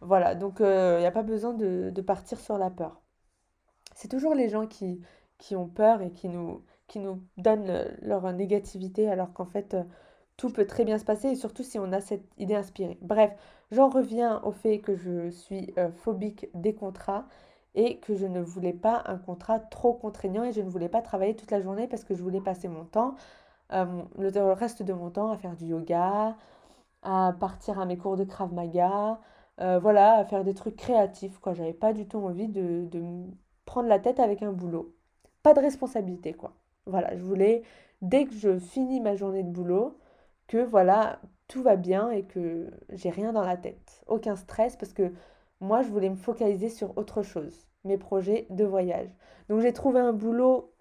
Voilà, 0.00 0.34
donc 0.34 0.56
il 0.60 0.64
euh, 0.66 1.00
n'y 1.00 1.06
a 1.06 1.10
pas 1.10 1.22
besoin 1.22 1.54
de, 1.54 2.00
partir 2.02 2.38
sur 2.38 2.56
la 2.58 2.70
peur. 2.70 3.00
C'est 3.94 4.08
toujours 4.08 4.34
les 4.34 4.48
gens 4.48 4.66
qui, 4.66 5.00
ont 5.56 5.66
peur 5.68 6.02
et 6.02 6.12
qui 6.12 6.28
nous, 6.28 6.62
donnent 7.36 7.84
leur 8.02 8.32
négativité 8.32 9.10
alors 9.10 9.32
qu'en 9.32 9.44
fait, 9.46 9.74
euh, 9.74 9.82
tout 10.36 10.50
peut 10.50 10.66
très 10.66 10.84
bien 10.84 10.98
se 10.98 11.04
passer 11.04 11.28
et 11.28 11.34
surtout 11.36 11.64
si 11.64 11.78
on 11.78 11.92
a 11.92 12.00
cette 12.00 12.24
idée 12.38 12.54
inspirée. 12.54 12.98
Bref, 13.02 13.32
j'en 13.72 13.88
reviens 13.88 14.40
au 14.44 14.52
fait 14.52 14.78
que 14.78 14.94
je 14.94 15.30
suis 15.30 15.74
euh, 15.78 15.90
phobique 15.90 16.48
des 16.54 16.74
contrats 16.74 17.26
et 17.74 17.98
que 17.98 18.14
je 18.14 18.26
ne 18.26 18.40
voulais 18.40 18.72
pas 18.72 19.02
un 19.06 19.18
contrat 19.18 19.58
trop 19.58 19.94
contraignant 19.94 20.44
et 20.44 20.52
je 20.52 20.60
ne 20.60 20.70
voulais 20.70 20.88
pas 20.88 21.02
travailler 21.02 21.34
toute 21.36 21.50
la 21.50 21.60
journée 21.60 21.88
parce 21.88 22.04
que 22.04 22.14
je 22.14 22.22
voulais 22.22 22.40
passer 22.40 22.68
mon 22.68 22.84
temps, 22.84 23.14
le 23.70 24.52
reste 24.52 24.82
de 24.82 24.92
mon 24.92 25.10
temps 25.10 25.30
à 25.30 25.36
faire 25.36 25.54
du 25.56 25.66
yoga, 25.66 26.36
à 27.02 27.34
partir 27.38 27.78
à 27.78 27.86
mes 27.86 27.98
cours 27.98 28.16
de 28.16 28.24
Krav 28.24 28.52
Maga, 28.52 29.20
euh, 29.60 29.78
voilà, 29.78 30.14
à 30.16 30.24
faire 30.24 30.44
des 30.44 30.54
trucs 30.54 30.76
créatifs, 30.76 31.38
quoi. 31.38 31.54
J'avais 31.54 31.72
pas 31.72 31.92
du 31.92 32.06
tout 32.06 32.18
envie 32.18 32.48
de, 32.48 32.88
prendre 33.64 33.88
la 33.88 33.98
tête 33.98 34.20
avec 34.20 34.42
un 34.42 34.52
boulot. 34.52 34.94
Pas 35.42 35.54
de 35.54 35.60
responsabilité, 35.60 36.32
quoi. 36.32 36.54
Voilà, 36.86 37.16
je 37.16 37.22
voulais, 37.22 37.62
dès 38.02 38.24
que 38.26 38.34
je 38.34 38.58
finis 38.58 39.00
ma 39.00 39.14
journée 39.16 39.42
de 39.42 39.50
boulot, 39.50 39.98
que 40.46 40.58
voilà, 40.58 41.20
tout 41.48 41.62
va 41.62 41.76
bien 41.76 42.10
et 42.10 42.24
que 42.24 42.70
j'ai 42.90 43.10
rien 43.10 43.32
dans 43.32 43.44
la 43.44 43.56
tête. 43.56 44.02
Aucun 44.06 44.36
stress 44.36 44.76
parce 44.76 44.92
que 44.92 45.12
moi, 45.60 45.82
je 45.82 45.88
voulais 45.88 46.10
me 46.10 46.16
focaliser 46.16 46.68
sur 46.70 46.96
autre 46.96 47.22
chose, 47.22 47.66
mes 47.84 47.98
projets 47.98 48.46
de 48.50 48.64
voyage. 48.64 49.10
Donc 49.48 49.60
j'ai 49.60 49.72
trouvé 49.72 50.00
un 50.00 50.12
boulot 50.12 50.72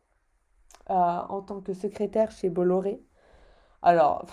euh, 0.90 0.94
en 0.94 1.42
tant 1.42 1.62
que 1.62 1.74
secrétaire 1.74 2.32
chez 2.32 2.50
Bolloré. 2.50 3.02
Alors, 3.82 4.26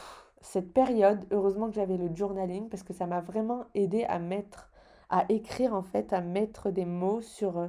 cette 0.44 0.72
période, 0.72 1.24
heureusement 1.30 1.68
que 1.68 1.74
j'avais 1.74 1.96
le 1.96 2.14
journaling 2.14 2.68
parce 2.68 2.82
que 2.82 2.92
ça 2.92 3.06
m'a 3.06 3.20
vraiment 3.20 3.64
aidé 3.74 4.04
à 4.04 4.18
mettre, 4.18 4.70
à 5.10 5.24
écrire 5.30 5.74
en 5.74 5.82
fait, 5.82 6.12
à 6.12 6.20
mettre 6.20 6.70
des 6.70 6.84
mots 6.84 7.22
sur 7.22 7.58
euh, 7.58 7.68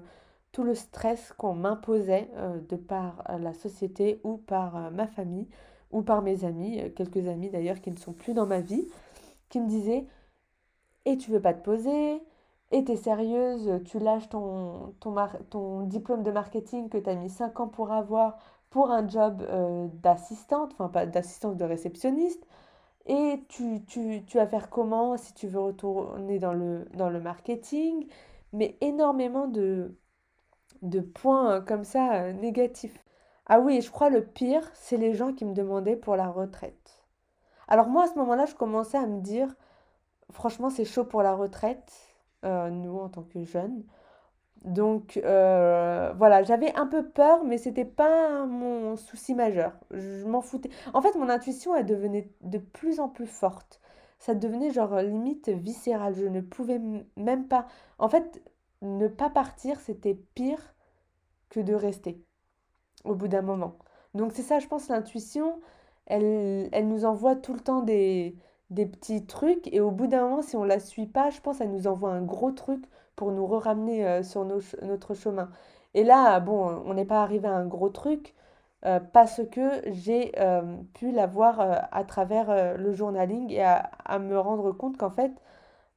tout 0.52 0.64
le 0.64 0.76
stress 0.76 1.34
qu'on 1.38 1.56
m'imposait 1.56 2.30
euh, 2.36 2.60
de 2.70 2.76
par 2.76 3.24
la 3.40 3.54
société 3.54 4.20
ou 4.24 4.38
par 4.38 4.92
ma 4.92 5.08
famille 5.08 5.48
ou 5.92 6.02
par 6.02 6.22
mes 6.22 6.44
amis, 6.44 6.82
quelques 6.96 7.28
amis 7.28 7.50
d'ailleurs 7.50 7.80
qui 7.80 7.92
ne 7.92 7.98
sont 7.98 8.14
plus 8.14 8.34
dans 8.34 8.46
ma 8.46 8.60
vie, 8.60 8.86
qui 9.50 9.62
me 9.62 9.68
disaient 9.68 10.06
Et 11.06 11.18
tu 11.18 11.32
veux 11.32 11.42
pas 11.42 11.54
te 11.54 11.64
poser? 11.64 12.22
Et 12.72 12.84
t'es 12.84 12.98
sérieuse? 12.98 13.82
Tu 13.86 14.00
lâches 14.00 14.28
ton, 14.30 14.94
diplôme 15.86 16.24
de 16.24 16.32
marketing 16.32 16.90
que 16.90 16.98
tu 16.98 17.10
as 17.10 17.16
mis 17.16 17.30
5 17.30 17.60
ans 17.60 17.68
pour 17.68 17.92
avoir 17.92 18.38
pour 18.70 18.92
un 18.92 19.08
job 19.08 19.42
euh, 19.42 19.88
d'assistante, 20.04 20.74
enfin 20.74 20.90
pas 20.90 21.06
d'assistante 21.06 21.56
de 21.56 21.64
réceptionniste. 21.64 22.46
Et 23.06 23.44
tu, 23.50 23.84
tu, 23.86 24.24
tu, 24.26 24.38
vas 24.38 24.48
faire 24.48 24.70
comment 24.70 25.18
si 25.18 25.34
tu 25.34 25.48
veux 25.48 25.60
retourner 25.60 26.40
dans 26.40 26.54
le, 26.54 26.86
dans 26.96 27.10
le 27.10 27.20
marketing? 27.22 28.08
Mais 28.54 28.78
énormément 28.82 29.48
de, 29.48 29.96
de 30.82 31.02
points 31.02 31.62
comme 31.62 31.84
ça 31.84 32.14
euh, 32.16 32.34
négatifs. 32.34 33.04
Ah 33.48 33.60
oui, 33.60 33.82
je 33.82 33.92
crois 33.92 34.10
le 34.10 34.26
pire, 34.26 34.70
c'est 34.74 34.98
les 34.98 35.14
gens 35.14 35.34
qui 35.34 35.46
me 35.46 35.54
demandaient 35.54 35.96
pour 35.96 36.16
la 36.16 36.30
retraite. 36.30 37.04
Alors 37.68 37.88
moi, 37.90 38.06
à 38.06 38.08
ce 38.08 38.16
moment-là, 38.16 38.46
je 38.46 38.56
commençais 38.56 38.98
à 38.98 39.06
me 39.08 39.22
dire, 39.22 39.56
franchement, 40.32 40.70
c'est 40.70 40.86
chaud 40.86 41.06
pour 41.06 41.24
la 41.24 41.36
retraite, 41.36 41.94
euh, 42.46 42.70
nous, 42.70 42.98
en 42.98 43.10
tant 43.10 43.24
que 43.24 43.44
jeunes. 43.44 43.84
Donc 44.66 45.18
euh, 45.24 46.12
voilà, 46.18 46.44
j'avais 46.44 46.74
un 46.76 46.88
peu 46.88 47.08
peur, 47.08 47.44
mais 47.44 47.58
c'était 47.58 47.86
pas 47.86 48.46
mon 48.46 48.96
souci 48.98 49.36
majeur. 49.36 49.74
Je 49.92 50.26
m'en 50.26 50.42
foutais. 50.42 50.70
En 50.94 51.02
fait, 51.02 51.16
mon 51.16 51.30
intuition, 51.30 51.76
elle 51.76 51.86
devenait 51.86 52.30
de 52.42 52.58
plus 52.58 53.00
en 53.00 53.08
plus 53.10 53.28
forte. 53.28 53.80
Ça 54.20 54.34
devenait 54.34 54.72
genre 54.72 54.98
limite 55.02 55.50
viscéral. 55.50 56.16
Je 56.16 56.26
ne 56.26 56.42
pouvais 56.42 56.82
même 57.16 57.48
pas. 57.48 57.68
En 58.00 58.10
fait, 58.10 58.42
ne 58.82 59.08
pas 59.08 59.30
partir, 59.30 59.80
c'était 59.80 60.16
pire 60.34 60.74
que 61.50 61.60
de 61.60 61.74
rester 61.76 62.24
au 63.04 63.16
bout 63.16 63.28
d'un 63.28 63.42
moment. 63.44 63.78
Donc 64.16 64.32
c'est 64.34 64.44
ça, 64.44 64.60
je 64.60 64.68
pense, 64.68 64.90
l'intuition, 64.90 65.60
elle, 66.08 66.70
elle 66.72 66.88
nous 66.88 67.06
envoie 67.06 67.36
tout 67.36 67.54
le 67.54 67.60
temps 67.60 67.82
des, 67.82 68.36
des 68.70 68.86
petits 68.86 69.26
trucs 69.26 69.68
et 69.74 69.80
au 69.82 69.92
bout 69.92 70.08
d'un 70.08 70.24
moment, 70.28 70.42
si 70.42 70.56
on 70.56 70.64
la 70.64 70.80
suit 70.80 71.08
pas, 71.08 71.30
je 71.30 71.42
pense, 71.42 71.62
elle 71.62 71.72
nous 71.72 71.88
envoie 71.88 72.12
un 72.12 72.22
gros 72.24 72.52
truc 72.52 72.86
pour 73.16 73.32
nous 73.32 73.46
ramener 73.48 74.06
euh, 74.06 74.24
sur 74.24 74.46
notre 74.46 75.14
chemin. 75.14 75.50
Et 75.94 76.04
là, 76.04 76.40
bon, 76.40 76.84
on 76.86 76.94
n'est 76.94 77.06
pas 77.06 77.22
arrivé 77.24 77.48
à 77.48 77.56
un 77.56 77.66
gros 77.66 77.90
truc 77.90 78.36
euh, 78.86 79.00
parce 79.00 79.42
que 79.52 79.82
j'ai 79.92 80.34
euh, 80.40 80.78
pu 80.94 81.12
la 81.12 81.28
voir 81.28 81.60
à 81.92 82.04
travers 82.04 82.78
le 82.78 82.94
journaling 82.94 83.52
et 83.52 83.64
à, 83.64 84.20
me 84.20 84.38
rendre 84.38 84.72
compte 84.72 84.98
qu'en 84.98 85.12
fait, 85.12 85.32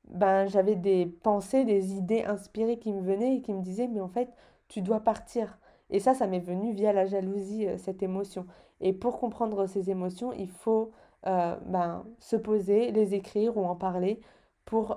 ben, 0.08 0.46
j'avais 0.46 0.76
des 0.76 1.06
pensées, 1.06 1.64
des 1.64 1.94
idées 1.94 2.24
inspirées 2.24 2.78
qui 2.78 2.92
me 2.92 3.02
venaient 3.02 3.36
et 3.36 3.42
qui 3.42 3.52
me 3.52 3.62
disaient, 3.62 3.88
mais 3.88 4.00
en 4.00 4.08
fait, 4.08 4.30
tu 4.68 4.82
dois 4.82 5.00
partir. 5.00 5.58
Et 5.90 6.00
ça, 6.00 6.14
ça 6.14 6.26
m'est 6.26 6.38
venu 6.40 6.72
via 6.72 6.92
la 6.92 7.06
jalousie, 7.06 7.66
cette 7.78 8.02
émotion. 8.02 8.46
Et 8.80 8.92
pour 8.92 9.18
comprendre 9.18 9.66
ces 9.66 9.90
émotions, 9.90 10.32
il 10.32 10.50
faut 10.50 10.92
ben, 11.24 12.04
se 12.20 12.36
poser, 12.36 12.92
les 12.92 13.14
écrire 13.14 13.56
ou 13.56 13.64
en 13.66 13.76
parler 13.76 14.20
pour 14.64 14.96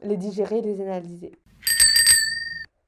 les 0.00 0.16
digérer, 0.16 0.60
les 0.60 0.80
analyser. 0.80 1.32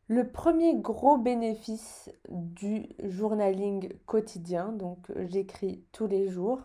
Le 0.08 0.28
premier 0.28 0.74
gros 0.76 1.18
bénéfice 1.18 2.10
du 2.28 2.88
journaling 3.04 3.92
quotidien, 4.06 4.72
donc 4.72 5.12
j'écris 5.28 5.84
tous 5.92 6.06
les 6.06 6.28
jours, 6.28 6.60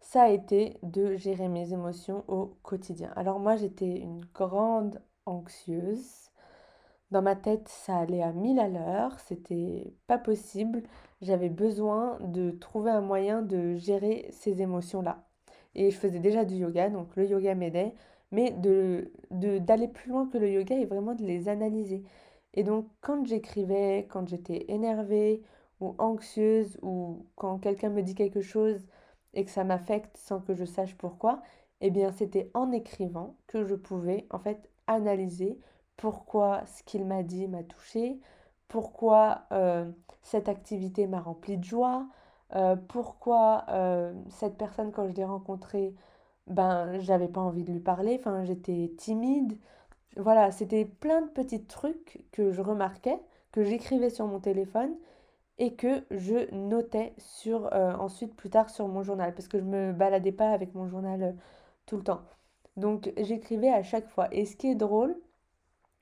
ça 0.00 0.22
a 0.22 0.28
été 0.28 0.78
de 0.82 1.16
gérer 1.16 1.48
mes 1.48 1.72
émotions 1.72 2.24
au 2.28 2.56
quotidien. 2.62 3.12
Alors 3.16 3.40
moi 3.40 3.56
j'étais 3.56 3.96
une 3.98 4.24
grande 4.32 5.02
anxieuse 5.26 6.30
dans 7.10 7.22
ma 7.22 7.36
tête, 7.36 7.68
ça 7.68 7.98
allait 7.98 8.22
à 8.22 8.32
1000 8.32 8.58
à 8.58 8.68
l'heure, 8.68 9.18
c'était 9.20 9.94
pas 10.06 10.18
possible. 10.18 10.82
J'avais 11.20 11.48
besoin 11.48 12.18
de 12.20 12.50
trouver 12.50 12.90
un 12.90 13.00
moyen 13.00 13.40
de 13.40 13.76
gérer 13.76 14.28
ces 14.32 14.62
émotions-là. 14.62 15.24
Et 15.76 15.90
je 15.90 15.96
faisais 15.96 16.18
déjà 16.18 16.44
du 16.44 16.56
yoga, 16.56 16.90
donc 16.90 17.14
le 17.16 17.26
yoga 17.26 17.54
m'aidait, 17.54 17.94
mais 18.34 18.50
de 18.52 19.12
d'aller 19.30 19.88
plus 19.88 20.10
loin 20.10 20.26
que 20.28 20.38
le 20.38 20.50
yoga 20.50 20.76
et 20.76 20.86
vraiment 20.86 21.14
de 21.14 21.24
les 21.24 21.48
analyser. 21.48 22.04
Et 22.54 22.64
donc 22.64 22.86
quand 23.00 23.24
j'écrivais, 23.26 24.06
quand 24.10 24.28
j'étais 24.28 24.66
énervée 24.68 25.42
ou 25.80 25.94
anxieuse 25.98 26.78
ou 26.82 27.26
quand 27.36 27.58
quelqu'un 27.58 27.90
me 27.90 28.02
dit 28.02 28.14
quelque 28.14 28.40
chose 28.42 28.86
et 29.34 29.44
que 29.44 29.50
ça 29.50 29.64
m'affecte 29.64 30.16
sans 30.16 30.40
que 30.40 30.54
je 30.54 30.64
sache 30.64 30.96
pourquoi, 30.96 31.42
eh 31.80 31.90
bien 31.90 32.12
c'était 32.12 32.50
en 32.54 32.72
écrivant 32.72 33.36
que 33.46 33.64
je 33.64 33.74
pouvais 33.74 34.26
en 34.30 34.38
fait 34.38 34.70
analyser 34.86 35.58
pourquoi 35.96 36.64
ce 36.66 36.82
qu'il 36.82 37.04
m'a 37.06 37.22
dit 37.22 37.48
m'a 37.48 37.62
touché, 37.62 38.20
pourquoi 38.68 39.44
euh, 39.52 39.90
cette 40.22 40.48
activité 40.48 41.06
m'a 41.06 41.20
rempli 41.20 41.58
de 41.58 41.64
joie, 41.64 42.06
euh, 42.54 42.76
pourquoi 42.76 43.64
euh, 43.70 44.12
cette 44.30 44.56
personne 44.56 44.92
quand 44.92 45.06
je 45.08 45.12
l'ai 45.14 45.24
rencontrée, 45.24 45.94
ben 46.46 46.98
j'avais 47.00 47.28
pas 47.28 47.40
envie 47.40 47.64
de 47.64 47.72
lui 47.72 47.80
parler, 47.80 48.16
enfin 48.18 48.44
j'étais 48.44 48.92
timide. 48.98 49.58
Voilà, 50.16 50.52
c'était 50.52 50.84
plein 50.84 51.22
de 51.22 51.28
petits 51.28 51.64
trucs 51.64 52.24
que 52.32 52.52
je 52.52 52.60
remarquais, 52.62 53.18
que 53.52 53.64
j'écrivais 53.64 54.10
sur 54.10 54.26
mon 54.26 54.40
téléphone 54.40 54.94
et 55.58 55.74
que 55.74 56.04
je 56.10 56.52
notais 56.54 57.14
sur 57.18 57.72
ensuite 57.72 58.34
plus 58.36 58.50
tard 58.50 58.70
sur 58.70 58.88
mon 58.88 59.02
journal 59.02 59.34
parce 59.34 59.48
que 59.48 59.58
je 59.58 59.64
me 59.64 59.92
baladais 59.92 60.32
pas 60.32 60.50
avec 60.50 60.74
mon 60.74 60.88
journal 60.88 61.36
tout 61.86 61.96
le 61.96 62.04
temps. 62.04 62.22
Donc 62.76 63.12
j'écrivais 63.16 63.70
à 63.70 63.82
chaque 63.82 64.08
fois. 64.08 64.28
Et 64.32 64.44
ce 64.46 64.56
qui 64.56 64.68
est 64.68 64.74
drôle, 64.74 65.16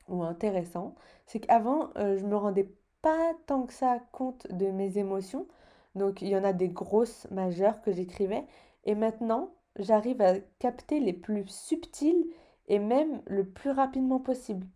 ou 0.09 0.23
intéressant, 0.23 0.95
c'est 1.27 1.41
qu'avant, 1.41 1.91
euh, 1.97 2.17
je 2.17 2.25
me 2.27 2.37
rendais 2.37 2.69
pas 3.03 3.33
tant 3.47 3.65
que 3.65 3.73
ça 3.73 3.99
compte 4.13 4.47
de 4.51 4.67
mes 4.71 4.99
émotions. 4.99 5.47
Donc 5.95 6.23
il 6.23 6.29
y 6.29 6.37
en 6.37 6.45
a 6.45 6.53
des 6.53 6.69
grosses 6.69 7.27
majeures 7.31 7.83
que 7.83 7.93
j'écrivais. 7.93 8.45
Et 8.85 8.95
maintenant, 8.95 9.51
j'arrive 9.79 10.21
à 10.23 10.35
capter 10.59 11.01
les 11.01 11.13
plus 11.13 11.47
subtiles 11.49 12.27
et 12.69 12.79
même 12.79 13.23
le 13.27 13.45
plus 13.45 13.71
rapidement 13.71 14.21
possible. 14.21 14.67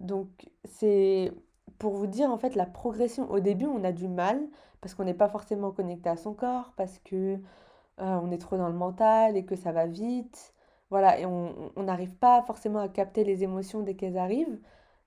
Donc 0.00 0.28
c'est 0.64 1.32
pour 1.78 1.94
vous 1.94 2.06
dire 2.06 2.30
en 2.30 2.38
fait 2.38 2.54
la 2.54 2.66
progression. 2.66 3.30
Au 3.30 3.40
début, 3.40 3.66
on 3.66 3.84
a 3.84 3.92
du 3.92 4.08
mal 4.08 4.40
parce 4.80 4.94
qu'on 4.94 5.04
n'est 5.04 5.14
pas 5.14 5.28
forcément 5.28 5.72
connecté 5.72 6.08
à 6.08 6.16
son 6.16 6.34
corps, 6.34 6.72
parce 6.76 6.98
que 7.00 7.34
euh, 7.34 7.38
on 7.98 8.30
est 8.30 8.38
trop 8.38 8.56
dans 8.56 8.68
le 8.68 8.74
mental 8.74 9.36
et 9.36 9.44
que 9.44 9.56
ça 9.56 9.72
va 9.72 9.86
vite. 9.86 10.54
Voilà, 10.90 11.18
et 11.18 11.26
on 11.26 11.72
n'arrive 11.76 12.14
pas 12.14 12.42
forcément 12.42 12.78
à 12.78 12.88
capter 12.88 13.22
les 13.24 13.42
émotions 13.44 13.82
dès 13.82 13.94
qu'elles 13.94 14.16
arrivent. 14.16 14.58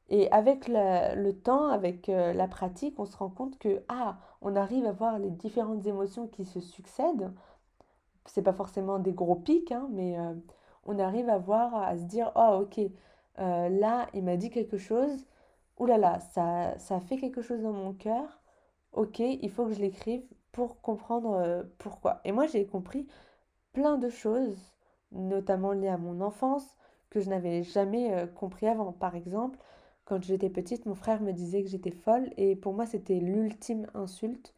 Et 0.10 0.30
avec 0.32 0.68
le 0.68 1.32
temps, 1.32 1.70
avec 1.70 2.10
euh, 2.10 2.34
la 2.34 2.48
pratique, 2.48 3.00
on 3.00 3.06
se 3.06 3.18
rend 3.18 3.30
compte 3.30 3.58
que, 3.58 3.82
ah, 3.88 4.20
on 4.42 4.56
arrive 4.56 4.86
à 4.86 4.92
voir 4.92 5.18
les 5.20 5.32
différentes 5.32 5.88
émotions 5.88 6.28
qui 6.28 6.46
se 6.46 6.60
succèdent. 6.60 7.32
C'est 8.26 8.44
pas 8.44 8.54
forcément 8.54 9.00
des 9.00 9.14
gros 9.14 9.36
pics, 9.36 9.72
hein, 9.72 9.88
mais 9.92 10.18
euh, 10.20 10.34
on 10.86 11.00
arrive 11.00 11.30
à 11.30 11.38
voir, 11.38 11.76
à 11.76 11.98
se 11.98 12.04
dire, 12.04 12.32
oh, 12.36 12.60
ok, 12.64 12.80
euh, 13.40 13.70
là, 13.70 14.08
il 14.14 14.24
m'a 14.24 14.38
dit 14.38 14.50
quelque 14.50 14.78
chose. 14.78 15.26
Ouh 15.80 15.86
là 15.86 15.98
là, 15.98 16.20
ça, 16.20 16.78
ça 16.80 17.00
fait 17.00 17.18
quelque 17.18 17.42
chose 17.42 17.62
dans 17.62 17.74
mon 17.74 17.94
cœur. 17.94 18.42
Ok, 18.94 19.20
il 19.20 19.50
faut 19.50 19.66
que 19.66 19.74
je 19.74 19.80
l'écrive 19.82 20.24
pour 20.52 20.82
comprendre 20.82 21.66
pourquoi. 21.80 22.22
Et 22.26 22.32
moi, 22.32 22.46
j'ai 22.48 22.66
compris 22.68 23.08
plein 23.74 23.98
de 23.98 24.10
choses 24.10 24.72
notamment 25.12 25.72
liées 25.74 25.88
à 25.88 25.98
mon 25.98 26.22
enfance, 26.22 26.76
que 27.10 27.20
je 27.20 27.30
n'avais 27.30 27.64
jamais 27.64 28.14
euh, 28.14 28.28
compris 28.28 28.68
avant. 28.68 28.92
Par 28.94 29.16
exemple, 29.16 29.60
quand 30.06 30.24
j'étais 30.24 30.50
petite, 30.50 30.86
mon 30.86 30.96
frère 30.96 31.22
me 31.22 31.34
disait 31.34 31.64
que 31.64 31.70
j'étais 31.70 31.92
folle 31.92 32.32
et 32.38 32.56
pour 32.56 32.74
moi 32.74 32.86
c'était 32.86 33.20
l'ultime 33.20 33.88
insulte. 33.94 34.54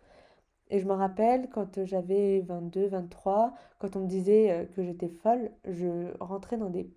Et 0.73 0.79
je 0.79 0.87
me 0.87 0.93
rappelle 0.93 1.49
quand 1.49 1.85
j'avais 1.85 2.41
22, 2.41 2.87
23, 2.87 3.53
quand 3.77 3.95
on 3.95 4.01
me 4.01 4.07
disait 4.07 4.51
euh, 4.51 4.65
que 4.65 4.83
j'étais 4.83 5.07
folle, 5.07 5.51
je 5.65 6.11
rentrais 6.19 6.57
dans 6.57 6.71
des 6.71 6.89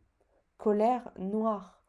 colères 0.57 1.13
noires. 1.19 1.83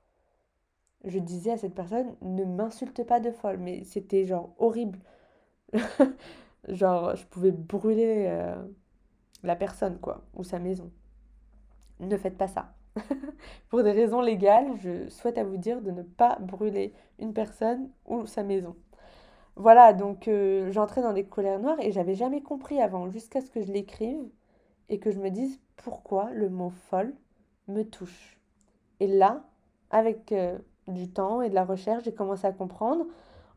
Je 1.06 1.18
disais 1.20 1.52
à 1.52 1.58
cette 1.58 1.74
personne, 1.74 2.14
ne 2.22 2.44
m'insulte 2.44 3.06
pas 3.06 3.22
de 3.22 3.32
folle, 3.32 3.58
mais 3.60 3.86
c'était 3.86 4.26
genre 4.26 4.54
horrible. 4.58 5.00
genre, 6.68 7.16
je 7.16 7.26
pouvais 7.28 7.52
brûler 7.52 8.26
euh, 8.28 8.56
la 9.44 9.56
personne, 9.56 9.98
quoi, 10.00 10.26
ou 10.36 10.44
sa 10.44 10.60
maison 10.60 10.92
ne 12.00 12.18
faites 12.18 12.38
pas 12.38 12.48
ça. 12.48 12.74
Pour 13.70 13.84
des 13.84 13.92
raisons 13.92 14.22
légales, 14.22 14.76
je 14.78 15.10
souhaite 15.10 15.38
à 15.38 15.44
vous 15.44 15.58
dire 15.58 15.82
de 15.82 15.92
ne 15.92 16.04
pas 16.04 16.38
brûler 16.40 16.94
une 17.20 17.34
personne 17.34 17.90
ou 18.06 18.26
sa 18.26 18.44
maison. 18.44 18.76
Voilà, 19.60 19.92
donc 19.92 20.28
euh, 20.28 20.72
j'entrais 20.72 21.02
dans 21.02 21.14
des 21.14 21.26
colères 21.26 21.60
noires 21.60 21.80
et 21.80 21.92
j'avais 21.92 22.14
jamais 22.14 22.42
compris 22.42 22.80
avant, 22.80 23.10
jusqu'à 23.10 23.42
ce 23.42 23.50
que 23.50 23.60
je 23.62 23.72
l'écrive 23.72 24.20
et 24.88 25.00
que 25.00 25.10
je 25.10 25.20
me 25.20 25.32
dise 25.32 25.60
pourquoi 25.78 26.30
le 26.32 26.48
mot 26.48 26.70
folle 26.70 27.14
me 27.68 27.82
touche. 27.82 28.38
Et 29.00 29.08
là, 29.08 29.44
avec 29.90 30.32
euh, 30.32 30.60
du 30.88 31.10
temps 31.10 31.42
et 31.42 31.50
de 31.50 31.56
la 31.56 31.66
recherche, 31.66 32.04
j'ai 32.04 32.14
commencé 32.14 32.46
à 32.46 32.52
comprendre. 32.52 33.08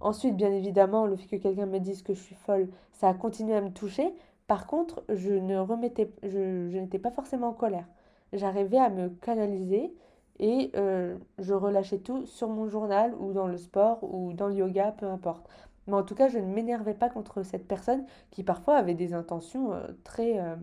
Ensuite, 0.00 0.36
bien 0.36 0.50
évidemment, 0.50 1.04
le 1.04 1.16
fait 1.16 1.36
que 1.36 1.42
quelqu'un 1.42 1.66
me 1.66 1.78
dise 1.78 2.02
que 2.02 2.14
je 2.14 2.20
suis 2.20 2.34
folle, 2.34 2.68
ça 2.92 3.10
a 3.10 3.14
continué 3.14 3.54
à 3.54 3.60
me 3.60 3.70
toucher. 3.70 4.14
Par 4.46 4.66
contre, 4.66 5.04
je 5.10 5.34
ne 5.34 5.58
remettais, 5.58 6.10
je, 6.22 6.78
n'étais 6.78 6.98
pas 6.98 7.10
forcément 7.10 7.48
en 7.48 7.52
colère. 7.52 7.86
J'arrivais 8.32 8.78
à 8.78 8.88
me 8.88 9.10
canaliser 9.10 9.94
et 10.38 10.70
euh, 10.76 11.18
je 11.38 11.52
relâchais 11.52 11.98
tout 11.98 12.24
sur 12.24 12.48
mon 12.48 12.68
journal 12.68 13.14
ou 13.20 13.34
dans 13.34 13.46
le 13.46 13.58
sport 13.58 13.98
ou 14.02 14.32
dans 14.32 14.48
le 14.48 14.54
yoga, 14.54 14.92
peu 14.92 15.06
importe. 15.06 15.46
Mais 15.90 15.96
en 15.96 16.04
tout 16.04 16.14
cas, 16.14 16.28
je 16.28 16.38
ne 16.38 16.46
m'énervais 16.46 16.94
pas 16.94 17.08
contre 17.08 17.42
cette 17.42 17.66
personne 17.66 18.04
qui 18.30 18.44
parfois 18.44 18.76
avait 18.76 18.94
des 18.94 19.12
intentions 19.12 19.72
euh, 19.72 19.88
très, 20.04 20.38
euh, 20.38 20.54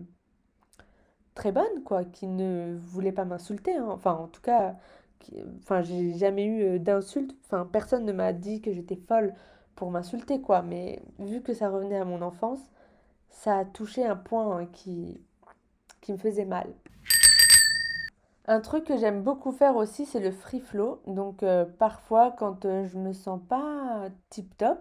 très 1.34 1.52
bonnes, 1.52 1.82
quoi, 1.84 2.04
qui 2.04 2.26
ne 2.26 2.78
voulait 2.78 3.12
pas 3.12 3.26
m'insulter. 3.26 3.76
Hein. 3.76 3.88
Enfin, 3.90 4.14
en 4.14 4.26
tout 4.26 4.40
cas, 4.40 4.76
enfin, 5.58 5.82
j'ai 5.82 6.14
jamais 6.14 6.46
eu 6.46 6.62
euh, 6.62 6.78
d'insultes. 6.78 7.36
Enfin, 7.44 7.68
personne 7.70 8.06
ne 8.06 8.12
m'a 8.12 8.32
dit 8.32 8.62
que 8.62 8.72
j'étais 8.72 8.96
folle 8.96 9.34
pour 9.76 9.90
m'insulter, 9.90 10.40
quoi. 10.40 10.62
Mais 10.62 11.02
vu 11.18 11.42
que 11.42 11.52
ça 11.52 11.68
revenait 11.68 11.98
à 11.98 12.06
mon 12.06 12.22
enfance, 12.22 12.60
ça 13.28 13.58
a 13.58 13.64
touché 13.66 14.06
un 14.06 14.16
point 14.16 14.64
qui, 14.72 15.20
qui 16.00 16.14
me 16.14 16.18
faisait 16.18 16.46
mal. 16.46 16.68
Un 18.46 18.60
truc 18.60 18.84
que 18.84 18.96
j'aime 18.96 19.22
beaucoup 19.22 19.52
faire 19.52 19.76
aussi, 19.76 20.06
c'est 20.06 20.20
le 20.20 20.30
free 20.30 20.60
flow. 20.60 21.02
Donc, 21.06 21.44
parfois, 21.78 22.34
quand 22.38 22.62
je 22.62 22.96
me 22.96 23.12
sens 23.12 23.42
pas 23.46 24.08
tip 24.30 24.56
top, 24.56 24.78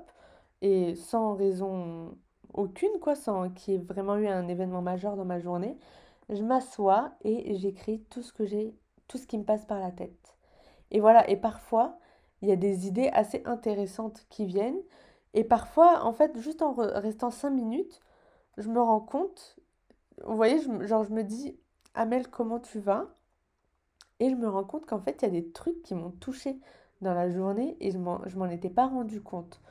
et 0.62 0.96
sans 0.96 1.36
raison 1.36 2.18
aucune, 2.54 3.00
quoi, 3.02 3.16
sans 3.16 3.50
qu'il 3.50 3.74
y 3.74 3.78
ait 3.78 3.80
vraiment 3.80 4.18
eu 4.18 4.28
un 4.28 4.48
événement 4.48 4.82
majeur 4.82 5.16
dans 5.16 5.26
ma 5.26 5.40
journée, 5.40 5.78
je 6.30 6.44
m'assois 6.44 7.12
et 7.24 7.56
j'écris 7.56 8.02
tout 8.10 8.22
ce 8.22 8.34
que 8.34 8.46
j'ai, 8.46 8.76
tout 9.08 9.18
ce 9.18 9.28
qui 9.28 9.38
me 9.38 9.44
passe 9.44 9.66
par 9.66 9.80
la 9.80 9.92
tête. 9.92 10.36
Et 10.92 11.00
voilà, 11.00 11.30
et 11.30 11.38
parfois, 11.38 12.00
il 12.42 12.50
y 12.50 12.52
a 12.52 12.56
des 12.56 12.88
idées 12.88 13.10
assez 13.14 13.42
intéressantes 13.46 14.26
qui 14.30 14.46
viennent, 14.46 14.82
et 15.34 15.44
parfois, 15.44 16.04
en 16.04 16.14
fait, 16.14 16.38
juste 16.40 16.62
en 16.62 16.74
restant 16.74 17.30
cinq 17.30 17.52
minutes, 17.52 18.02
je 18.58 18.70
me 18.70 18.82
rends 18.82 19.02
compte, 19.02 19.58
vous 20.26 20.36
voyez, 20.36 20.60
genre 20.88 21.04
je 21.04 21.14
me 21.14 21.24
dis, 21.24 21.60
Amel, 21.94 22.28
comment 22.28 22.60
tu 22.60 22.80
vas? 22.80 23.08
Et 24.20 24.30
je 24.30 24.36
me 24.36 24.50
rends 24.50 24.64
compte 24.64 24.86
qu'en 24.86 25.00
fait, 25.00 25.22
il 25.22 25.26
y 25.26 25.28
a 25.28 25.42
des 25.42 25.52
trucs 25.52 25.82
qui 25.84 25.94
m'ont 25.94 26.12
touché 26.12 26.60
dans 27.02 27.14
la 27.14 27.30
journée 27.30 27.78
et 27.80 27.92
je 27.92 27.98
m'en 27.98 28.50
étais 28.50 28.70
pas 28.70 28.88
rendu 28.88 29.22
compte. 29.22 29.62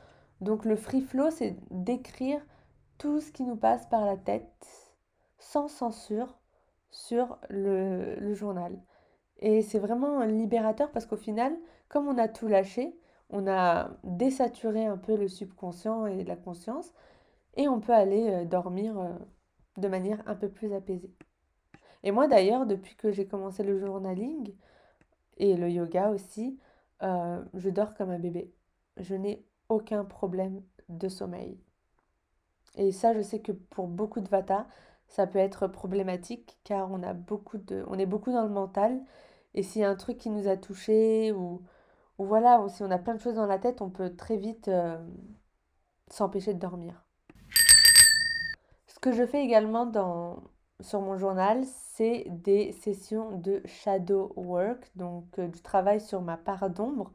Donc 0.40 0.64
le 0.64 0.76
free 0.76 1.00
flow, 1.00 1.30
c'est 1.30 1.56
d'écrire 1.70 2.40
tout 2.98 3.20
ce 3.20 3.32
qui 3.32 3.44
nous 3.44 3.56
passe 3.56 3.86
par 3.86 4.04
la 4.04 4.16
tête 4.16 4.66
sans 5.38 5.68
censure 5.68 6.38
sur 6.90 7.38
le, 7.50 8.34
journal. 8.34 8.78
Et 9.38 9.62
c'est 9.62 9.78
vraiment 9.78 10.20
libérateur 10.24 10.90
parce 10.92 11.06
qu'au 11.06 11.16
final, 11.16 11.56
comme 11.88 12.08
on 12.08 12.18
a 12.18 12.28
tout 12.28 12.48
lâché, 12.48 12.98
on 13.30 13.46
a 13.46 13.90
désaturé 14.04 14.86
un 14.86 14.96
peu 14.96 15.16
le 15.16 15.28
subconscient 15.28 16.06
et 16.06 16.24
la 16.24 16.36
conscience 16.36 16.92
et 17.54 17.68
on 17.68 17.80
peut 17.80 17.92
aller 17.92 18.28
euh, 18.30 18.44
dormir 18.44 18.98
euh, 18.98 19.08
de 19.78 19.88
manière 19.88 20.22
un 20.26 20.34
peu 20.36 20.48
plus 20.48 20.72
apaisée. 20.72 21.12
Et 22.02 22.12
moi 22.12 22.28
d'ailleurs, 22.28 22.66
depuis 22.66 22.94
que 22.96 23.10
j'ai 23.10 23.26
commencé 23.26 23.62
le 23.62 23.78
journaling 23.78 24.54
et 25.38 25.56
le 25.56 25.68
yoga 25.70 26.10
aussi, 26.10 26.58
euh, 27.02 27.42
je 27.54 27.68
dors 27.70 27.94
comme 27.94 28.10
un 28.10 28.18
bébé. 28.18 28.54
Je 28.96 29.14
n'ai 29.14 29.44
aucun 29.68 30.04
problème 30.04 30.62
de 30.88 31.08
sommeil. 31.08 31.58
Et 32.76 32.92
ça, 32.92 33.14
je 33.14 33.22
sais 33.22 33.40
que 33.40 33.52
pour 33.52 33.88
beaucoup 33.88 34.20
de 34.20 34.28
Vata, 34.28 34.66
ça 35.08 35.26
peut 35.26 35.38
être 35.38 35.66
problématique 35.66 36.58
car 36.64 36.90
on, 36.92 37.02
a 37.02 37.14
beaucoup 37.14 37.58
de, 37.58 37.84
on 37.88 37.98
est 37.98 38.06
beaucoup 38.06 38.32
dans 38.32 38.42
le 38.42 38.50
mental. 38.50 39.00
Et 39.54 39.62
s'il 39.62 39.82
y 39.82 39.84
a 39.84 39.90
un 39.90 39.96
truc 39.96 40.18
qui 40.18 40.30
nous 40.30 40.48
a 40.48 40.56
touché 40.56 41.32
ou, 41.32 41.62
ou 42.18 42.24
voilà, 42.24 42.60
ou 42.60 42.68
si 42.68 42.82
on 42.82 42.90
a 42.90 42.98
plein 42.98 43.14
de 43.14 43.20
choses 43.20 43.36
dans 43.36 43.46
la 43.46 43.58
tête, 43.58 43.80
on 43.80 43.90
peut 43.90 44.14
très 44.14 44.36
vite 44.36 44.68
euh, 44.68 44.98
s'empêcher 46.08 46.54
de 46.54 46.58
dormir. 46.58 47.04
Ce 48.86 48.98
que 49.00 49.12
je 49.12 49.24
fais 49.26 49.42
également 49.42 49.86
dans, 49.86 50.42
sur 50.80 51.00
mon 51.00 51.16
journal, 51.16 51.64
c'est 51.64 52.26
des 52.28 52.72
sessions 52.72 53.38
de 53.38 53.62
shadow 53.64 54.32
work, 54.36 54.90
donc 54.96 55.38
euh, 55.38 55.48
du 55.48 55.62
travail 55.62 56.00
sur 56.00 56.20
ma 56.20 56.36
part 56.36 56.68
d'ombre. 56.70 57.12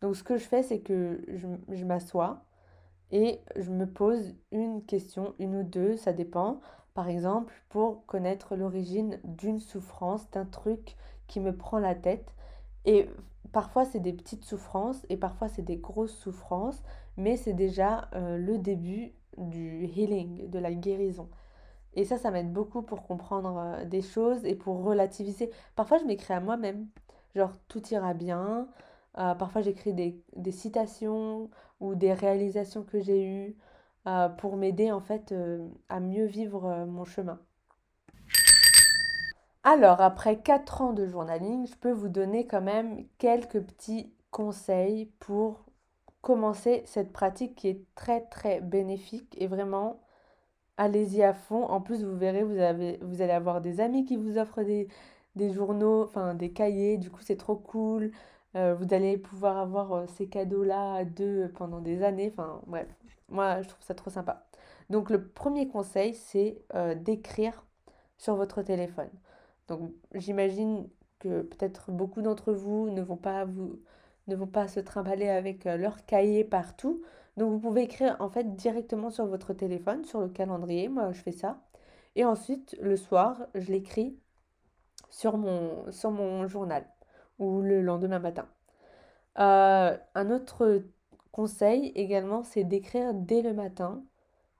Donc 0.00 0.16
ce 0.16 0.22
que 0.22 0.36
je 0.36 0.44
fais, 0.44 0.62
c'est 0.62 0.80
que 0.80 1.22
je, 1.28 1.84
m'assois 1.84 2.42
et 3.10 3.40
je 3.56 3.70
me 3.70 3.86
pose 3.86 4.34
une 4.50 4.84
question, 4.84 5.34
une 5.38 5.56
ou 5.56 5.62
deux, 5.62 5.96
ça 5.96 6.12
dépend. 6.12 6.60
Par 6.94 7.08
exemple, 7.08 7.52
pour 7.68 8.04
connaître 8.06 8.56
l'origine 8.56 9.20
d'une 9.24 9.60
souffrance, 9.60 10.30
d'un 10.30 10.46
truc 10.46 10.96
qui 11.26 11.40
me 11.40 11.54
prend 11.54 11.78
la 11.78 11.94
tête. 11.94 12.34
Et 12.86 13.08
parfois 13.52 13.84
c'est 13.84 14.00
des 14.00 14.12
petites 14.12 14.44
souffrances 14.44 15.04
et 15.08 15.16
parfois 15.16 15.48
c'est 15.48 15.62
des 15.62 15.76
grosses 15.76 16.16
souffrances, 16.16 16.82
mais 17.16 17.36
c'est 17.36 17.52
déjà 17.52 18.08
euh, 18.14 18.38
le 18.38 18.58
début 18.58 19.12
du 19.36 19.84
healing, 19.84 20.48
de 20.48 20.58
la 20.58 20.72
guérison. 20.72 21.28
Et 21.94 22.04
ça, 22.04 22.18
ça 22.18 22.30
m'aide 22.30 22.52
beaucoup 22.52 22.82
pour 22.82 23.02
comprendre 23.02 23.56
euh, 23.58 23.84
des 23.84 24.02
choses 24.02 24.44
et 24.44 24.54
pour 24.54 24.82
relativiser. 24.82 25.50
Parfois, 25.76 25.98
je 25.98 26.04
m'écris 26.04 26.34
à 26.34 26.40
moi-même, 26.40 26.86
genre 27.34 27.52
tout 27.68 27.86
ira 27.88 28.14
bien, 28.14 28.68
euh, 29.18 29.34
parfois, 29.34 29.62
j'écris 29.62 29.92
des, 29.92 30.52
citations 30.52 31.50
ou 31.80 31.94
des 31.94 32.12
réalisations 32.12 32.82
que 32.82 33.00
j'ai 33.00 33.24
eues 33.24 33.56
euh, 34.06 34.28
pour 34.28 34.56
m'aider 34.56 34.92
en 34.92 35.00
fait 35.00 35.32
euh, 35.32 35.68
à 35.88 36.00
mieux 36.00 36.26
vivre 36.26 36.86
mon 36.86 37.04
chemin. 37.04 37.40
Alors, 39.62 40.00
après 40.00 40.40
4 40.40 40.82
ans 40.82 40.92
de 40.92 41.06
journaling, 41.06 41.66
je 41.66 41.76
peux 41.76 41.92
vous 41.92 42.08
donner 42.08 42.46
quand 42.46 42.62
même 42.62 43.04
quelques 43.18 43.60
petits 43.60 44.12
conseils 44.30 45.06
pour 45.18 45.64
commencer 46.22 46.82
cette 46.86 47.12
pratique 47.12 47.56
qui 47.56 47.68
est 47.68 47.84
très 47.94 48.22
très 48.22 48.60
bénéfique 48.60 49.34
et 49.38 49.46
vraiment 49.46 50.00
allez-y 50.76 51.22
à 51.22 51.34
fond. 51.34 51.64
En 51.64 51.80
plus, 51.80 52.04
vous 52.04 52.16
verrez, 52.16 52.42
vous, 52.42 52.58
avez, 52.58 52.98
vous 53.02 53.22
allez 53.22 53.32
avoir 53.32 53.60
des 53.60 53.80
amis 53.80 54.04
qui 54.04 54.16
vous 54.16 54.38
offrent 54.38 54.62
des, 54.62 54.88
des 55.36 55.52
journaux, 55.52 56.04
enfin 56.04 56.34
des 56.34 56.52
cahiers, 56.52 56.98
du 56.98 57.10
coup 57.10 57.20
c'est 57.22 57.36
trop 57.36 57.56
cool. 57.56 58.12
Euh, 58.56 58.74
vous 58.74 58.92
allez 58.94 59.16
pouvoir 59.16 59.58
avoir 59.58 59.92
euh, 59.92 60.06
ces 60.08 60.28
cadeaux-là 60.28 60.94
à 60.94 61.04
deux 61.04 61.50
pendant 61.54 61.80
des 61.80 62.02
années. 62.02 62.30
Enfin, 62.32 62.60
bref, 62.66 62.88
moi, 63.28 63.62
je 63.62 63.68
trouve 63.68 63.82
ça 63.84 63.94
trop 63.94 64.10
sympa. 64.10 64.46
Donc, 64.90 65.10
le 65.10 65.24
premier 65.28 65.68
conseil, 65.68 66.14
c'est 66.14 66.60
euh, 66.74 66.94
d'écrire 66.94 67.64
sur 68.18 68.36
votre 68.36 68.62
téléphone. 68.62 69.10
Donc, 69.68 69.92
j'imagine 70.14 70.88
que 71.20 71.42
peut-être 71.42 71.92
beaucoup 71.92 72.22
d'entre 72.22 72.52
vous 72.52 72.90
ne 72.90 73.02
vont 73.02 73.16
pas 73.16 73.44
vous 73.44 73.80
ne 74.28 74.36
vont 74.36 74.46
pas 74.46 74.68
se 74.68 74.80
trimballer 74.80 75.28
avec 75.28 75.64
leur 75.64 76.04
cahier 76.06 76.44
partout. 76.44 77.02
Donc, 77.36 77.52
vous 77.52 77.58
pouvez 77.60 77.82
écrire 77.82 78.16
en 78.20 78.28
fait 78.30 78.54
directement 78.56 79.10
sur 79.10 79.26
votre 79.26 79.52
téléphone, 79.54 80.04
sur 80.04 80.20
le 80.20 80.28
calendrier. 80.28 80.88
Moi, 80.88 81.12
je 81.12 81.20
fais 81.22 81.32
ça. 81.32 81.60
Et 82.16 82.24
ensuite, 82.24 82.76
le 82.80 82.96
soir, 82.96 83.46
je 83.54 83.72
l'écris 83.72 84.16
sur 85.10 85.36
mon, 85.38 85.90
sur 85.92 86.10
mon 86.10 86.46
journal 86.46 86.84
ou 87.40 87.60
le 87.62 87.82
lendemain 87.82 88.20
matin. 88.20 88.46
Euh, 89.38 89.96
un 90.14 90.30
autre 90.30 90.84
conseil 91.32 91.92
également, 91.96 92.42
c'est 92.44 92.64
d'écrire 92.64 93.14
dès 93.14 93.42
le 93.42 93.54
matin. 93.54 94.04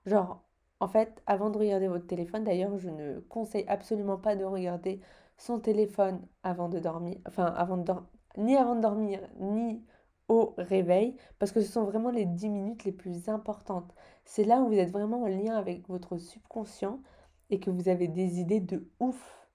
Genre, 0.05 0.43
en 0.79 0.87
fait, 0.87 1.21
avant 1.27 1.49
de 1.51 1.57
regarder 1.59 1.87
votre 1.87 2.07
téléphone, 2.07 2.43
d'ailleurs, 2.43 2.77
je 2.77 2.89
ne 2.89 3.19
conseille 3.21 3.65
absolument 3.67 4.17
pas 4.17 4.35
de 4.35 4.43
regarder 4.45 4.99
son 5.37 5.59
téléphone 5.59 6.21
avant 6.43 6.69
de 6.69 6.79
dormir, 6.79 7.17
enfin, 7.27 7.45
avant 7.45 7.77
de 7.77 7.93
ni 8.37 8.55
avant 8.55 8.75
de 8.75 8.81
dormir, 8.81 9.21
ni 9.39 9.83
au 10.29 10.53
réveil, 10.57 11.17
parce 11.39 11.51
que 11.51 11.61
ce 11.61 11.71
sont 11.71 11.83
vraiment 11.83 12.11
les 12.11 12.25
10 12.25 12.49
minutes 12.49 12.85
les 12.85 12.91
plus 12.93 13.27
importantes. 13.29 13.93
C'est 14.25 14.45
là 14.45 14.61
où 14.61 14.67
vous 14.67 14.75
êtes 14.75 14.91
vraiment 14.91 15.23
en 15.23 15.27
lien 15.27 15.55
avec 15.55 15.87
votre 15.89 16.17
subconscient 16.17 17.01
et 17.49 17.59
que 17.59 17.69
vous 17.69 17.89
avez 17.89 18.07
des 18.07 18.39
idées 18.39 18.61
de 18.61 18.89
ouf. 18.99 19.49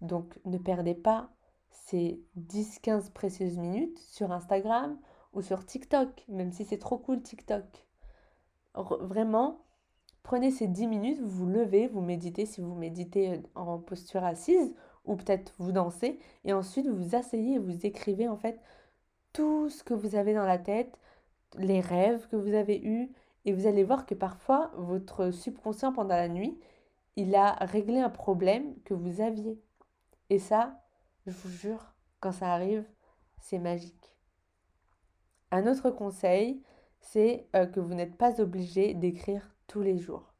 Donc 0.00 0.38
ne 0.44 0.58
perdez 0.58 0.94
pas 0.94 1.30
ces 1.70 2.20
10-15 2.38 3.10
précieuses 3.12 3.58
minutes 3.58 3.98
sur 3.98 4.32
Instagram 4.32 4.98
ou 5.32 5.42
sur 5.42 5.64
TikTok, 5.64 6.24
même 6.28 6.52
si 6.52 6.64
c'est 6.64 6.78
trop 6.78 6.98
cool 6.98 7.22
TikTok. 7.22 7.86
vraiment, 8.74 9.64
prenez 10.22 10.50
ces 10.50 10.66
10 10.66 10.86
minutes, 10.86 11.20
vous 11.20 11.28
vous 11.28 11.46
levez, 11.46 11.88
vous 11.88 12.00
méditez 12.00 12.46
si 12.46 12.60
vous 12.60 12.74
méditez 12.74 13.34
euh, 13.34 13.42
en 13.54 13.78
posture 13.78 14.24
assise 14.24 14.74
ou 15.04 15.16
peut-être 15.16 15.54
vous 15.58 15.72
dansez 15.72 16.18
et 16.44 16.52
ensuite 16.52 16.86
vous 16.86 16.96
vous 16.96 17.14
asseyez 17.16 17.54
et 17.54 17.58
vous 17.58 17.86
écrivez 17.86 18.28
en 18.28 18.36
fait 18.36 18.60
tout 19.32 19.68
ce 19.70 19.82
que 19.82 19.94
vous 19.94 20.16
avez 20.16 20.34
dans 20.34 20.44
la 20.44 20.58
tête, 20.58 20.98
les 21.56 21.80
rêves 21.80 22.28
que 22.28 22.36
vous 22.36 22.54
avez 22.54 22.80
eus 22.82 23.10
et 23.44 23.52
vous 23.52 23.66
allez 23.66 23.84
voir 23.84 24.04
que 24.04 24.14
parfois 24.14 24.70
votre 24.76 25.30
subconscient 25.30 25.92
pendant 25.92 26.16
la 26.16 26.28
nuit, 26.28 26.58
il 27.16 27.34
a 27.34 27.52
réglé 27.52 27.98
un 27.98 28.10
problème 28.10 28.74
que 28.84 28.94
vous 28.94 29.20
aviez. 29.20 29.58
Et 30.30 30.38
ça, 30.38 30.82
Je 31.28 31.32
vous 31.42 31.50
jure, 31.50 31.92
quand 32.20 32.32
ça 32.32 32.54
arrive, 32.54 32.86
c'est 33.38 33.58
magique. 33.58 34.16
Un 35.50 35.66
autre 35.66 35.90
conseil, 35.90 36.62
c'est 37.00 37.46
euh, 37.54 37.66
que 37.66 37.80
vous 37.80 37.92
n'êtes 37.92 38.16
pas 38.16 38.40
obligé 38.40 38.94
d'écrire 38.94 39.54
tous 39.66 39.82
les 39.82 39.98
jours. 39.98 40.32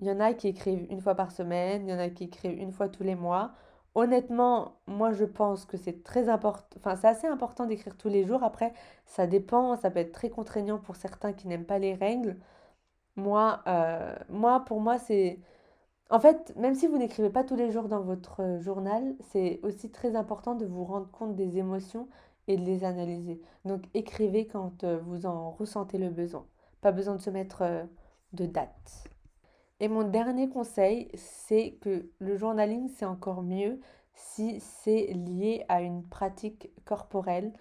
Il 0.00 0.06
y 0.06 0.10
en 0.10 0.20
a 0.20 0.34
qui 0.34 0.48
écrivent 0.48 0.86
une 0.90 1.00
fois 1.00 1.14
par 1.14 1.32
semaine, 1.32 1.88
il 1.88 1.90
y 1.90 1.94
en 1.94 1.98
a 1.98 2.10
qui 2.10 2.24
écrivent 2.24 2.58
une 2.58 2.72
fois 2.72 2.90
tous 2.90 3.02
les 3.04 3.14
mois. 3.14 3.52
Honnêtement, 3.94 4.76
moi 4.86 5.12
je 5.12 5.24
pense 5.24 5.64
que 5.64 5.78
c'est 5.78 6.04
très 6.04 6.28
important, 6.28 6.76
enfin 6.76 6.94
c'est 6.94 7.08
assez 7.08 7.26
important 7.26 7.64
d'écrire 7.64 7.96
tous 7.96 8.10
les 8.10 8.26
jours. 8.26 8.42
Après, 8.42 8.74
ça 9.06 9.26
dépend, 9.26 9.76
ça 9.76 9.90
peut 9.90 10.00
être 10.00 10.12
très 10.12 10.28
contraignant 10.28 10.78
pour 10.78 10.96
certains 10.96 11.32
qui 11.32 11.48
n'aiment 11.48 11.64
pas 11.64 11.78
les 11.78 11.94
règles. 11.94 12.36
Moi, 13.16 13.62
euh, 13.66 14.14
moi 14.28 14.60
pour 14.66 14.80
moi 14.82 14.98
c'est... 14.98 15.40
En 16.12 16.20
fait, 16.20 16.52
même 16.56 16.74
si 16.74 16.86
vous 16.86 16.98
n'écrivez 16.98 17.30
pas 17.30 17.42
tous 17.42 17.56
les 17.56 17.70
jours 17.70 17.88
dans 17.88 18.02
votre 18.02 18.58
journal, 18.60 19.14
c'est 19.30 19.60
aussi 19.62 19.90
très 19.90 20.14
important 20.14 20.54
de 20.54 20.66
vous 20.66 20.84
rendre 20.84 21.10
compte 21.10 21.34
des 21.36 21.56
émotions 21.56 22.06
et 22.48 22.58
de 22.58 22.62
les 22.62 22.84
analyser. 22.84 23.40
Donc 23.64 23.84
écrivez 23.94 24.46
quand 24.46 24.84
euh, 24.84 24.98
vous 25.06 25.24
en 25.24 25.52
ressentez 25.52 25.96
le 25.96 26.10
besoin. 26.10 26.44
Pas 26.82 26.92
besoin 26.92 27.14
de 27.14 27.22
se 27.22 27.30
mettre 27.30 27.62
euh, 27.62 27.84
de 28.34 28.44
date. 28.44 29.08
Et 29.80 29.88
mon 29.88 30.02
dernier 30.02 30.50
conseil, 30.50 31.08
c'est 31.14 31.78
que 31.80 32.10
le 32.18 32.36
journaling, 32.36 32.90
c'est 32.90 33.06
encore 33.06 33.42
mieux 33.42 33.80
si 34.12 34.60
c'est 34.60 35.14
lié 35.14 35.64
à 35.70 35.80
une 35.80 36.06
pratique 36.06 36.72
corporelle. 36.84 37.54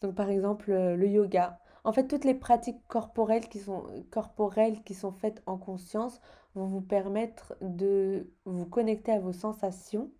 Donc 0.00 0.14
par 0.14 0.30
exemple 0.30 0.70
euh, 0.70 0.94
le 0.94 1.08
yoga. 1.08 1.58
En 1.82 1.92
fait, 1.92 2.06
toutes 2.06 2.24
les 2.24 2.34
pratiques 2.34 2.86
corporelles 2.86 3.48
qui 3.48 3.58
sont, 3.58 3.82
corporelles 4.12 4.84
qui 4.84 4.94
sont 4.94 5.12
faites 5.12 5.42
en 5.46 5.58
conscience 5.58 6.20
vont 6.56 6.66
vous 6.66 6.80
permettre 6.80 7.54
de 7.60 8.32
vous 8.44 8.66
connecter 8.66 9.12
à 9.12 9.20
vos 9.20 9.32
sensations 9.32 10.10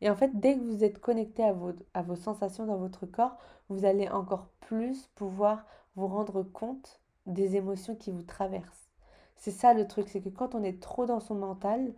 et 0.00 0.10
en 0.10 0.16
fait, 0.16 0.30
dès 0.34 0.56
que 0.56 0.62
vous 0.62 0.84
êtes 0.84 0.98
connecté 0.98 1.42
à 1.42 1.52
vos, 1.52 1.72
à 1.94 2.02
vos 2.02 2.16
sensations 2.16 2.66
dans 2.66 2.76
votre 2.76 3.06
corps, 3.06 3.38
vous 3.68 3.84
allez 3.84 4.08
encore 4.08 4.48
plus 4.60 5.06
pouvoir 5.14 5.64
vous 5.94 6.06
rendre 6.06 6.42
compte 6.42 7.00
des 7.26 7.56
émotions 7.56 7.96
qui 7.96 8.10
vous 8.10 8.22
traversent. 8.22 8.90
C'est 9.36 9.50
ça 9.50 9.74
le 9.74 9.86
truc, 9.86 10.08
c'est 10.08 10.20
que 10.20 10.28
quand 10.28 10.54
on 10.54 10.62
est 10.62 10.80
trop 10.80 11.06
dans 11.06 11.20
son 11.20 11.34
mental, 11.34 11.94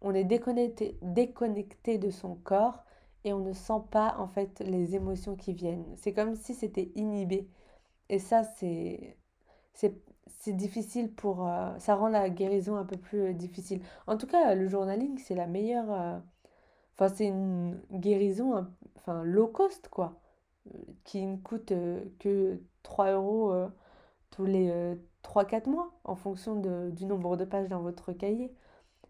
on 0.00 0.14
est 0.14 0.24
déconnecté, 0.24 0.98
déconnecté 1.02 1.98
de 1.98 2.10
son 2.10 2.36
corps 2.36 2.84
et 3.24 3.32
on 3.32 3.40
ne 3.40 3.52
sent 3.52 3.82
pas 3.90 4.16
en 4.18 4.26
fait 4.26 4.60
les 4.60 4.96
émotions 4.96 5.36
qui 5.36 5.52
viennent. 5.52 5.84
C'est 5.96 6.12
comme 6.12 6.34
si 6.34 6.54
c'était 6.54 6.90
inhibé. 6.94 7.48
Et 8.08 8.18
ça, 8.18 8.44
c'est 8.44 9.16
c'est 10.28 10.52
difficile 10.52 11.12
pour... 11.14 11.46
Euh, 11.48 11.76
ça 11.78 11.94
rend 11.94 12.08
la 12.08 12.30
guérison 12.30 12.76
un 12.76 12.84
peu 12.84 12.96
plus 12.96 13.20
euh, 13.22 13.32
difficile. 13.32 13.82
En 14.06 14.16
tout 14.16 14.26
cas, 14.26 14.54
le 14.54 14.68
journaling, 14.68 15.18
c'est 15.18 15.34
la 15.34 15.46
meilleure... 15.46 15.92
Euh, 15.92 16.18
Enfin, 16.98 17.14
c'est 17.14 17.26
une 17.26 17.80
guérison, 17.90 18.66
enfin, 18.96 19.24
low 19.24 19.48
cost, 19.48 19.88
quoi, 19.88 20.20
qui 21.04 21.24
ne 21.26 21.36
coûte 21.38 21.72
que 22.18 22.60
3 22.82 23.12
euros 23.12 23.52
tous 24.30 24.44
les 24.44 24.70
3-4 25.22 25.70
mois, 25.70 25.90
en 26.04 26.14
fonction 26.16 26.56
du 26.90 27.06
nombre 27.06 27.36
de 27.36 27.44
pages 27.46 27.68
dans 27.68 27.80
votre 27.80 28.12
cahier. 28.12 28.54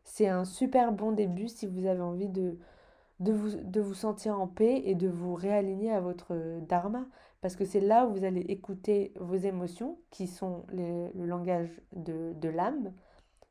C'est 0.04 0.28
un 0.28 0.44
super 0.44 0.92
bon 0.92 1.12
début 1.12 1.48
si 1.48 1.66
vous 1.66 1.86
avez 1.86 2.00
envie 2.00 2.28
de, 2.28 2.56
de, 3.20 3.32
vous, 3.32 3.50
de 3.56 3.80
vous 3.80 3.94
sentir 3.94 4.40
en 4.40 4.46
paix 4.46 4.82
et 4.84 4.94
de 4.94 5.08
vous 5.08 5.34
réaligner 5.34 5.92
à 5.92 6.00
votre 6.00 6.34
dharma. 6.60 7.06
Parce 7.42 7.56
que 7.56 7.64
c'est 7.64 7.80
là 7.80 8.06
où 8.06 8.12
vous 8.14 8.24
allez 8.24 8.40
écouter 8.40 9.12
vos 9.16 9.36
émotions, 9.36 9.98
qui 10.10 10.26
sont 10.26 10.64
le 10.72 11.10
langage 11.26 11.82
de, 11.92 12.32
de 12.40 12.48
l'âme. 12.48 12.92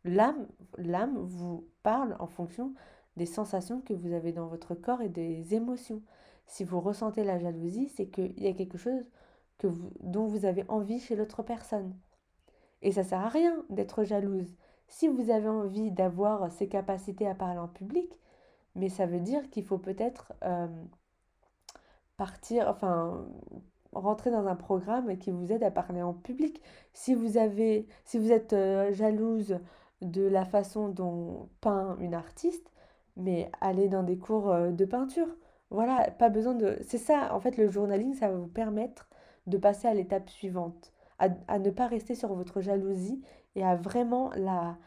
L'âme, 0.06 0.48
l'âme 0.78 1.18
vous 1.18 1.68
parle 1.84 2.16
en 2.20 2.28
fonction 2.28 2.74
des 3.18 3.26
sensations 3.26 3.82
que 3.82 3.94
vous 3.94 4.14
avez 4.14 4.32
dans 4.32 4.48
votre 4.48 4.74
corps 4.74 5.02
et 5.02 5.10
des 5.10 5.54
émotions. 5.54 6.02
Si 6.48 6.64
vous 6.64 6.80
ressentez 6.80 7.24
la 7.24 7.38
jalousie, 7.38 7.90
c'est 7.90 8.08
qu'il 8.08 8.42
y 8.42 8.48
a 8.48 8.54
quelque 8.54 8.78
chose 8.78 9.06
que 9.58 9.68
vous, 9.68 9.92
dont 10.00 10.26
vous 10.26 10.46
avez 10.46 10.66
envie 10.70 11.00
chez 11.00 11.16
l'autre 11.16 11.44
personne. 11.44 11.94
Et 12.82 12.94
ça 12.94 13.04
sert 13.04 13.20
à 13.20 13.30
rien 13.30 13.64
d'être 13.70 14.04
jalouse. 14.06 14.56
Si 14.88 15.08
vous 15.08 15.30
avez 15.30 15.50
envie 15.50 15.92
d'avoir 15.92 16.52
ces 16.52 16.68
capacités 16.68 17.28
à 17.28 17.36
parler 17.36 17.60
en 17.60 17.68
public, 17.68 18.20
mais 18.76 18.90
ça 18.90 19.06
veut 19.06 19.20
dire 19.20 19.50
qu'il 19.50 19.66
faut 19.66 19.78
peut-être 19.78 20.34
euh, 20.44 20.68
partir, 22.18 22.68
enfin, 22.70 23.26
rentrer 23.94 24.32
dans 24.32 24.48
un 24.48 24.56
programme 24.56 25.18
qui 25.18 25.32
vous 25.32 25.52
aide 25.52 25.64
à 25.64 25.72
parler 25.72 26.02
en 26.02 26.14
public. 26.14 26.62
Si 26.94 27.14
vous 27.14 27.38
avez, 27.38 27.88
si 28.06 28.18
vous 28.18 28.32
êtes 28.32 28.54
euh, 28.54 28.92
jalouse 28.94 29.60
de 30.02 30.24
la 30.24 30.46
façon 30.46 30.90
dont 30.90 31.50
peint 31.62 31.98
une 32.00 32.14
artiste, 32.14 32.72
mais 33.18 33.52
aller 33.62 33.90
dans 33.90 34.04
des 34.04 34.18
cours 34.18 34.50
euh, 34.50 34.72
de 34.72 34.86
peinture. 34.86 35.28
Voilà, 35.70 36.12
pas 36.12 36.30
besoin 36.30 36.56
de... 36.56 36.78
C'est 36.82 36.98
ça, 36.98 37.34
en 37.34 37.40
fait, 37.40 37.58
le 37.58 37.70
journaling, 37.70 38.14
ça 38.14 38.30
va 38.30 38.38
vous 38.38 38.48
permettre 38.48 39.08
de 39.48 39.58
passer 39.58 39.88
à 39.88 39.94
l'étape 39.94 40.30
suivante, 40.30 40.92
à, 41.20 41.60
ne 41.60 41.70
pas 41.70 41.88
rester 41.88 42.16
sur 42.16 42.34
votre 42.34 42.62
jalousie 42.62 43.22
et 43.56 43.64
à 43.64 43.76
vraiment 43.76 44.32
la 44.36 44.78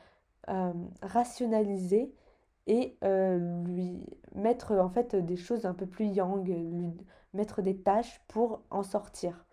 euh, 0.49 0.73
rationaliser 1.03 2.13
et 2.67 2.97
lui 3.03 4.07
mettre 4.35 4.73
en 4.73 4.89
fait 4.89 5.15
des 5.17 5.37
choses 5.37 5.67
un 5.67 5.75
peu 5.75 5.87
plus 5.87 6.07
yang, 6.07 6.51
mettre 7.35 7.63
des 7.63 7.77
tâches 7.77 8.21
pour 8.29 8.63
en 8.71 8.83
sortir. 8.83 9.45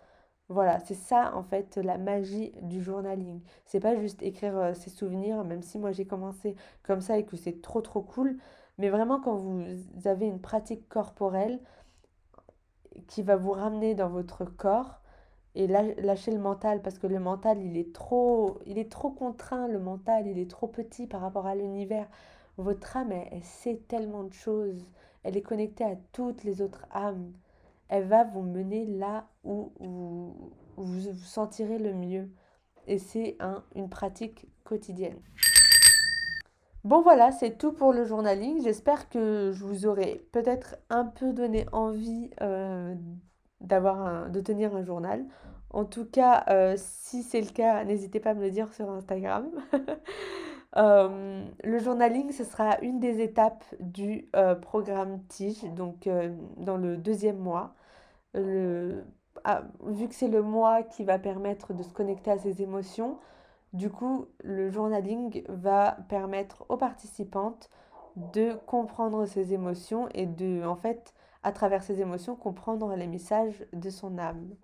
Voilà, 0.49 0.79
c'est 0.81 0.95
ça 0.95 1.33
en 1.35 1.43
fait 1.43 1.77
la 1.77 1.97
magie 1.97 2.51
du 2.61 2.83
journaling. 2.83 3.41
C'est 3.65 3.79
pas 3.79 3.95
juste 3.95 4.21
écrire 4.21 4.75
ses 4.75 4.89
souvenirs, 4.89 5.43
même 5.45 5.61
si 5.63 5.79
moi 5.79 5.91
j'ai 5.91 6.05
commencé 6.05 6.55
comme 6.83 7.01
ça 7.01 7.17
et 7.17 7.25
que 7.25 7.37
c'est 7.37 7.61
trop 7.61 7.81
trop 7.81 8.01
cool. 8.01 8.37
Mais 8.77 8.89
vraiment, 8.89 9.19
quand 9.19 9.35
vous 9.35 9.63
avez 10.05 10.25
une 10.27 10.41
pratique 10.41 10.89
corporelle 10.89 11.59
qui 13.07 13.23
va 13.23 13.35
vous 13.35 13.51
ramener 13.51 13.95
dans 13.95 14.09
votre 14.09 14.45
corps 14.45 15.01
et 15.55 15.67
lâcher 15.67 16.31
le 16.31 16.39
mental, 16.39 16.81
parce 16.81 16.97
que 16.97 17.07
le 17.07 17.19
mental, 17.19 17.61
il 17.61 17.77
est 17.77 17.93
trop, 17.93 18.59
il 18.65 18.77
est 18.77 18.91
trop 18.91 19.11
contraint, 19.11 19.67
le 19.67 19.79
mental, 19.79 20.27
il 20.27 20.39
est 20.39 20.49
trop 20.49 20.67
petit 20.67 21.07
par 21.07 21.21
rapport 21.21 21.45
à 21.45 21.55
l'univers. 21.55 22.07
Votre 22.57 22.97
âme, 22.97 23.11
elle, 23.11 23.43
sait 23.43 23.81
tellement 23.87 24.23
de 24.23 24.33
choses. 24.33 24.85
Elle 25.23 25.37
est 25.37 25.41
connectée 25.41 25.83
à 25.83 25.95
toutes 26.13 26.43
les 26.43 26.61
autres 26.61 26.85
âmes. 26.93 27.33
Elle 27.91 28.05
va 28.05 28.23
vous 28.23 28.41
mener 28.41 28.85
là 28.85 29.27
où 29.43 29.73
vous 29.77 30.53
vous, 30.77 31.13
sentirez 31.13 31.77
le 31.77 31.93
mieux. 31.93 32.29
Et 32.87 32.97
c'est 32.97 33.35
un, 33.41 33.63
une 33.75 33.89
pratique 33.89 34.47
quotidienne. 34.63 35.19
Bon 36.85 37.01
voilà, 37.01 37.31
c'est 37.31 37.57
tout 37.57 37.73
pour 37.73 37.91
le 37.91 38.05
journaling. 38.05 38.63
J'espère 38.63 39.09
que 39.09 39.51
je 39.53 39.65
vous 39.65 39.85
aurai 39.85 40.25
peut-être 40.31 40.77
un 40.89 41.05
peu 41.05 41.33
donné 41.33 41.65
envie 41.73 42.31
euh, 42.41 42.95
de 43.59 44.39
tenir 44.39 44.73
un 44.73 44.83
journal. 44.83 45.25
En 45.69 45.83
tout 45.83 46.05
cas, 46.05 46.45
euh, 46.49 46.75
si 46.77 47.23
c'est 47.23 47.41
le 47.41 47.51
cas, 47.51 47.83
n'hésitez 47.83 48.21
pas 48.21 48.31
à 48.31 48.33
me 48.33 48.41
le 48.41 48.51
dire 48.51 48.73
sur 48.73 48.89
Instagram. 48.89 49.49
Euh, 50.77 51.43
le 51.65 51.79
journaling, 51.79 52.31
ce 52.31 52.45
sera 52.45 52.79
une 52.79 53.01
des 53.01 53.19
étapes 53.19 53.65
du 53.81 54.29
programme 54.61 55.21
Tige, 55.27 55.65
donc 55.75 56.07
dans 56.55 56.77
le 56.77 56.95
deuxième 56.95 57.39
mois. 57.39 57.75
Ah, 59.43 59.63
vu 59.85 60.07
que 60.07 60.13
c'est 60.15 60.27
le 60.27 60.41
mois 60.41 60.83
qui 60.83 61.03
va 61.03 61.17
permettre 61.17 61.73
de 61.73 61.83
se 61.83 61.93
connecter 61.93 62.31
à 62.31 62.37
ses 62.37 62.61
émotions, 62.61 63.17
du 63.73 63.89
coup, 63.89 64.27
le 64.43 64.69
journaling 64.69 65.43
va 65.49 65.97
permettre 66.09 66.65
aux 66.69 66.77
participantes 66.77 67.69
de 68.17 68.53
comprendre 68.67 69.25
ses 69.25 69.53
émotions 69.53 70.09
et 70.13 70.25
de, 70.25 70.63
en 70.65 70.75
fait, 70.75 71.13
à 71.43 71.51
travers 71.51 71.83
ses 71.83 72.01
émotions, 72.01 72.35
comprendre 72.35 72.93
les 72.95 73.07
messages 73.07 73.65
de 73.73 73.89
son 73.89 74.17
âme. 74.17 74.55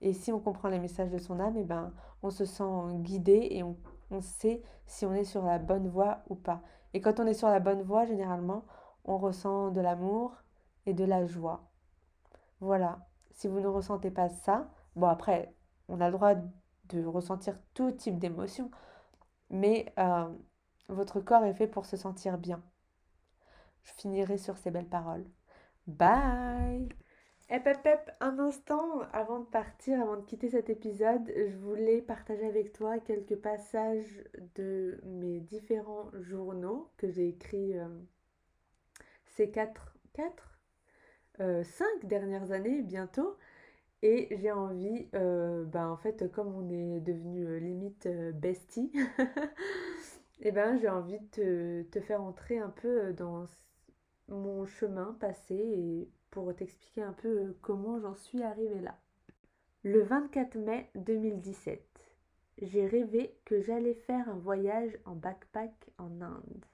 Et 0.00 0.12
si 0.12 0.32
on 0.32 0.40
comprend 0.40 0.68
les 0.68 0.78
messages 0.78 1.10
de 1.10 1.18
son 1.18 1.40
âme, 1.40 1.56
eh 1.56 1.64
ben, 1.64 1.92
on 2.22 2.30
se 2.30 2.44
sent 2.44 2.64
guidé 2.96 3.48
et 3.50 3.62
on, 3.62 3.76
on 4.10 4.20
sait 4.20 4.62
si 4.86 5.06
on 5.06 5.14
est 5.14 5.24
sur 5.24 5.44
la 5.44 5.58
bonne 5.58 5.88
voie 5.88 6.18
ou 6.28 6.34
pas. 6.34 6.60
Et 6.94 7.00
quand 7.00 7.20
on 7.20 7.26
est 7.26 7.34
sur 7.34 7.48
la 7.48 7.60
bonne 7.60 7.82
voie, 7.82 8.04
généralement, 8.04 8.64
on 9.04 9.18
ressent 9.18 9.70
de 9.70 9.80
l'amour 9.80 10.34
et 10.86 10.94
de 10.94 11.04
la 11.04 11.26
joie. 11.26 11.62
Voilà. 12.60 13.07
Si 13.38 13.46
vous 13.46 13.60
ne 13.60 13.68
ressentez 13.68 14.10
pas 14.10 14.28
ça, 14.28 14.68
bon 14.96 15.06
après, 15.06 15.54
on 15.86 16.00
a 16.00 16.06
le 16.06 16.12
droit 16.12 16.34
de 16.88 17.04
ressentir 17.04 17.56
tout 17.72 17.92
type 17.92 18.18
d'émotion, 18.18 18.68
mais 19.48 19.94
euh, 19.96 20.28
votre 20.88 21.20
corps 21.20 21.44
est 21.44 21.54
fait 21.54 21.68
pour 21.68 21.86
se 21.86 21.96
sentir 21.96 22.36
bien. 22.36 22.60
Je 23.84 23.92
finirai 23.92 24.38
sur 24.38 24.58
ces 24.58 24.72
belles 24.72 24.88
paroles. 24.88 25.24
Bye 25.86 26.88
Hep, 27.48 27.64
hep, 27.68 27.86
hep, 27.86 28.10
un 28.18 28.40
instant 28.40 29.02
avant 29.12 29.38
de 29.38 29.46
partir, 29.46 30.02
avant 30.02 30.16
de 30.16 30.24
quitter 30.24 30.50
cet 30.50 30.68
épisode, 30.68 31.32
je 31.32 31.56
voulais 31.58 32.02
partager 32.02 32.44
avec 32.44 32.72
toi 32.72 32.98
quelques 32.98 33.36
passages 33.36 34.24
de 34.56 35.00
mes 35.04 35.38
différents 35.38 36.10
journaux 36.22 36.90
que 36.96 37.08
j'ai 37.08 37.28
écrits 37.28 37.78
euh, 37.78 37.86
ces 39.36 39.48
4, 39.52 39.96
4 41.38 41.64
5 41.64 41.86
dernières 42.04 42.52
années 42.52 42.82
bientôt. 42.82 43.36
Et 44.02 44.28
j'ai 44.40 44.52
envie, 44.52 45.08
euh, 45.14 45.64
ben 45.64 45.88
en 45.88 45.96
fait, 45.96 46.30
comme 46.30 46.54
on 46.54 46.68
est 46.70 47.00
devenu 47.00 47.44
euh, 47.46 47.58
limite 47.58 48.06
euh, 48.06 48.30
bestie, 48.30 48.92
et 50.40 50.52
ben 50.52 50.78
j'ai 50.78 50.88
envie 50.88 51.18
de 51.36 51.82
te, 51.90 52.00
faire 52.00 52.22
entrer 52.22 52.58
un 52.58 52.68
peu 52.68 53.12
dans 53.12 53.46
mon 54.28 54.66
chemin 54.66 55.16
passé 55.20 56.08
pour 56.30 56.54
t'expliquer 56.54 57.02
un 57.02 57.12
peu 57.12 57.28
euh, 57.28 57.58
comment 57.60 57.98
j'en 57.98 58.14
suis 58.14 58.42
arrivée 58.42 58.80
là. 58.80 58.96
Le 59.82 60.02
24 60.02 60.56
mai 60.56 60.90
2017, 60.94 61.82
j'ai 62.62 62.86
rêvé 62.86 63.36
que 63.44 63.60
j'allais 63.60 63.94
faire 63.94 64.28
un 64.28 64.38
voyage 64.38 64.96
en 65.06 65.14
backpack 65.14 65.72
en 65.98 66.20
Inde. 66.20 66.64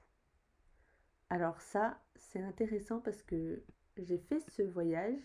Alors 1.29 1.59
ça, 1.61 1.97
c'est 2.17 2.41
intéressant 2.41 2.99
parce 2.99 3.23
que 3.23 3.63
j'ai 3.97 4.17
fait 4.17 4.39
ce 4.49 4.61
voyage 4.61 5.19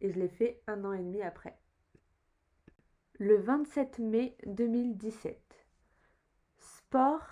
et 0.00 0.10
je 0.10 0.18
l'ai 0.18 0.28
fait 0.28 0.60
un 0.66 0.84
an 0.84 0.92
et 0.92 0.98
demi 0.98 1.22
après. 1.22 1.58
Le 3.18 3.36
27 3.36 3.98
mai 3.98 4.36
2017, 4.46 5.66
sport 6.58 7.26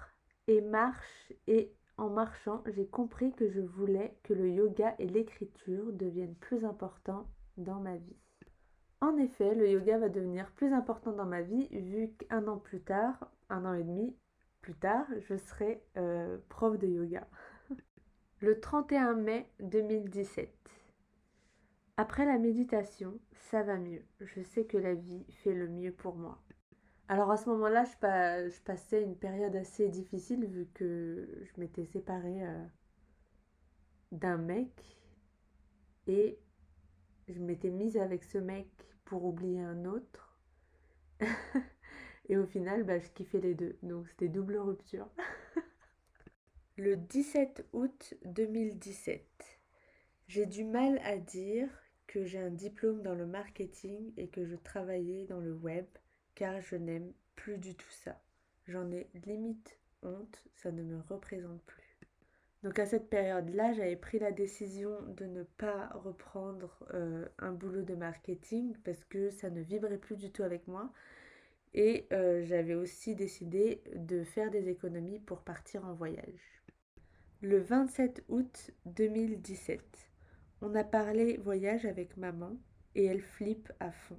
et 0.49 0.61
marche 0.61 1.33
et 1.47 1.73
en 1.99 2.11
marchant, 2.11 2.63
j'ai 2.67 2.87
compris 2.87 3.33
que 3.33 3.49
je 3.49 3.61
voulais 3.61 4.15
que 4.23 4.35
le 4.35 4.51
yoga 4.51 4.95
et 4.99 5.07
l'écriture 5.07 5.93
deviennent 5.93 6.35
plus 6.35 6.65
importants 6.65 7.27
dans 7.57 7.81
ma 7.81 7.97
vie. 7.97 8.17
En 9.01 9.17
effet, 9.17 9.55
le 9.55 9.71
yoga 9.71 9.99
va 9.99 10.09
devenir 10.09 10.51
plus 10.53 10.73
important 10.73 11.13
dans 11.13 11.25
ma 11.25 11.43
vie 11.43 11.69
vu 11.71 12.09
qu'un 12.19 12.47
an 12.49 12.59
plus 12.59 12.81
tard, 12.81 13.31
un 13.49 13.65
an 13.65 13.75
et 13.75 13.85
demi 13.85 14.17
plus 14.61 14.75
tard, 14.75 15.07
je 15.21 15.37
serai 15.37 15.81
euh, 15.97 16.39
prof 16.49 16.77
de 16.77 16.89
yoga. 16.89 17.27
Le 18.47 18.61
31 18.61 19.15
mai 19.15 19.51
2017. 19.59 20.49
Après 21.97 22.25
la 22.25 22.39
méditation, 22.39 23.19
ça 23.51 23.65
va 23.65 23.77
mieux. 23.77 24.05
Je 24.21 24.41
sais 24.41 24.65
que 24.67 24.77
la 24.77 24.95
vie 24.95 25.27
fait 25.43 25.53
le 25.53 25.67
mieux 25.67 25.91
pour 25.91 26.15
moi. 26.15 26.41
Alors 27.09 27.33
à 27.33 27.39
ce 27.39 27.49
moment-là, 27.49 27.83
je, 27.85 28.61
passais 28.63 29.03
une 29.03 29.17
période 29.17 29.57
assez 29.57 29.89
difficile 29.89 30.47
vu 30.47 30.69
que 30.75 31.29
je 31.43 31.61
m'étais 31.61 31.87
séparée 31.87 32.47
euh, 32.47 32.65
d'un 34.13 34.37
mec 34.37 34.71
et 36.07 36.39
je 37.27 37.41
m'étais 37.41 37.71
mise 37.71 37.97
avec 37.97 38.23
ce 38.23 38.39
mec 38.39 38.69
pour 39.07 39.25
oublier 39.25 39.61
un 39.61 39.87
autre. 39.87 40.39
et 42.29 42.37
au 42.37 42.47
final, 42.47 42.85
bah, 42.85 43.01
je 43.01 43.09
kiffais 43.09 43.41
les 43.41 43.57
deux. 43.57 43.77
Donc 43.83 44.07
c'était 44.07 44.29
double 44.29 44.59
rupture. 44.59 45.09
Le 46.79 46.95
17 46.95 47.65
août 47.73 48.13
2017, 48.27 49.25
j'ai 50.29 50.45
du 50.45 50.63
mal 50.63 51.01
à 51.05 51.17
dire 51.17 51.71
que 52.07 52.27
j'ai 52.27 52.39
un 52.39 52.51
diplôme 52.51 53.01
dans 53.01 53.15
le 53.15 53.25
marketing 53.25 54.13
et 54.19 54.29
que 54.29 54.45
je 54.45 54.57
travaillais 54.57 55.25
dans 55.25 55.41
le 55.41 55.55
web 55.55 55.87
car 56.35 56.61
je 56.61 56.77
n'aime 56.77 57.15
plus 57.35 57.57
du 57.57 57.75
tout 57.75 57.91
ça. 57.91 58.21
J'en 58.67 58.93
ai 58.93 59.09
limite 59.25 59.79
honte, 60.03 60.45
ça 60.55 60.71
ne 60.71 60.83
me 60.83 61.01
représente 61.09 61.63
plus. 61.63 61.99
Donc 62.63 62.79
à 62.79 62.85
cette 62.85 63.09
période-là, 63.09 63.73
j'avais 63.73 63.97
pris 63.97 64.19
la 64.19 64.31
décision 64.31 65.01
de 65.17 65.25
ne 65.25 65.45
pas 65.45 65.89
reprendre 65.95 66.85
euh, 66.93 67.27
un 67.39 67.53
boulot 67.53 67.85
de 67.85 67.95
marketing 67.95 68.77
parce 68.85 69.03
que 69.05 69.31
ça 69.31 69.49
ne 69.49 69.63
vibrait 69.63 69.97
plus 69.97 70.17
du 70.17 70.31
tout 70.31 70.43
avec 70.43 70.69
moi. 70.69 70.93
Et 71.73 72.07
euh, 72.13 72.43
j'avais 72.45 72.75
aussi 72.75 73.15
décidé 73.15 73.83
de 73.95 74.25
faire 74.25 74.51
des 74.51 74.69
économies 74.69 75.21
pour 75.21 75.41
partir 75.41 75.87
en 75.87 75.95
voyage. 75.95 76.56
Le 77.43 77.59
27 77.59 78.25
août 78.29 78.71
2017, 78.87 79.79
on 80.63 80.75
a 80.75 80.85
parlé 80.85 81.37
voyage 81.37 81.85
avec 81.85 82.17
maman 82.17 82.57
et 82.95 83.05
elle 83.05 83.21
flippe 83.21 83.71
à 83.79 83.93
fond. 83.93 84.19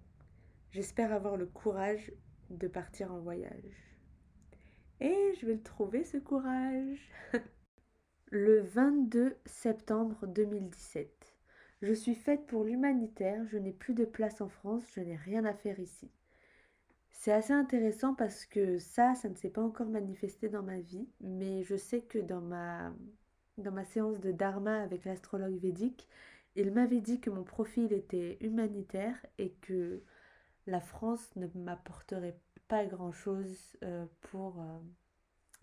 J'espère 0.69 1.11
avoir 1.11 1.35
le 1.35 1.47
courage 1.47 2.11
de 2.51 2.67
partir 2.67 3.11
en 3.11 3.17
voyage. 3.17 3.97
Et 5.01 5.33
je 5.41 5.47
vais 5.47 5.55
le 5.55 5.63
trouver 5.63 6.03
ce 6.03 6.17
courage. 6.17 7.09
le 8.29 8.61
22 8.61 9.35
septembre 9.47 10.27
2017. 10.27 11.09
Je 11.81 11.93
suis 11.93 12.15
faite 12.15 12.45
pour 12.45 12.63
l'humanitaire, 12.63 13.43
je 13.47 13.57
n'ai 13.57 13.73
plus 13.73 13.95
de 13.95 14.05
place 14.05 14.41
en 14.41 14.49
France, 14.49 14.83
je 14.93 15.01
n'ai 15.01 15.15
rien 15.15 15.43
à 15.43 15.55
faire 15.55 15.79
ici. 15.79 16.11
C'est 17.17 17.31
assez 17.31 17.51
intéressant 17.51 18.13
parce 18.13 18.45
que 18.45 18.77
ça, 18.77 19.15
ça 19.15 19.27
ne 19.27 19.35
s'est 19.35 19.49
pas 19.49 19.63
encore 19.63 19.89
manifesté 19.89 20.49
dans 20.49 20.61
ma 20.61 20.79
vie, 20.79 21.09
mais 21.19 21.63
je 21.63 21.75
sais 21.75 22.01
que 22.01 22.19
dans 22.19 22.41
ma, 22.41 22.93
dans 23.57 23.71
ma 23.71 23.83
séance 23.85 24.19
de 24.19 24.31
dharma 24.31 24.81
avec 24.83 25.03
l'astrologue 25.03 25.57
védique, 25.59 26.07
il 26.55 26.71
m'avait 26.71 27.01
dit 27.01 27.19
que 27.19 27.31
mon 27.31 27.43
profil 27.43 27.91
était 27.91 28.37
humanitaire 28.39 29.15
et 29.39 29.51
que 29.61 30.03
la 30.67 30.79
France 30.79 31.35
ne 31.35 31.47
m'apporterait 31.55 32.37
pas 32.67 32.85
grand-chose 32.85 33.77
euh, 33.83 34.05
pour 34.21 34.59
euh, 34.59 34.77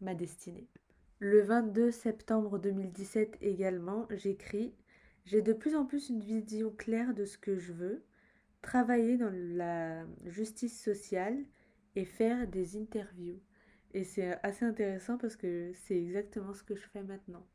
ma 0.01 0.17
destinée. 0.17 0.67
Le 1.21 1.41
22 1.43 1.93
septembre 1.93 2.59
2017 2.59 3.39
également, 3.43 4.09
j'écris 4.11 4.75
J'ai 5.25 5.41
de 5.41 5.53
plus 5.53 5.77
en 5.77 5.87
plus 5.87 6.09
une 6.09 6.21
vision 6.21 6.73
claire 6.73 7.15
de 7.15 7.25
ce 7.25 7.39
que 7.39 7.57
je 7.57 7.73
veux, 7.73 8.05
travailler 8.65 9.19
dans 9.19 9.31
la 9.31 10.07
justice 10.25 10.83
sociale 10.83 11.37
et 11.97 12.07
faire 12.07 12.49
des 12.49 12.77
interviews. 12.77 13.39
Et 13.93 14.05
c'est 14.05 14.39
assez 14.43 14.65
intéressant 14.65 15.19
parce 15.19 15.37
que 15.37 15.71
c'est 15.75 15.97
exactement 15.97 16.55
ce 16.55 16.63
que 16.65 16.75
je 16.75 16.89
fais 16.89 17.03
maintenant. 17.03 17.47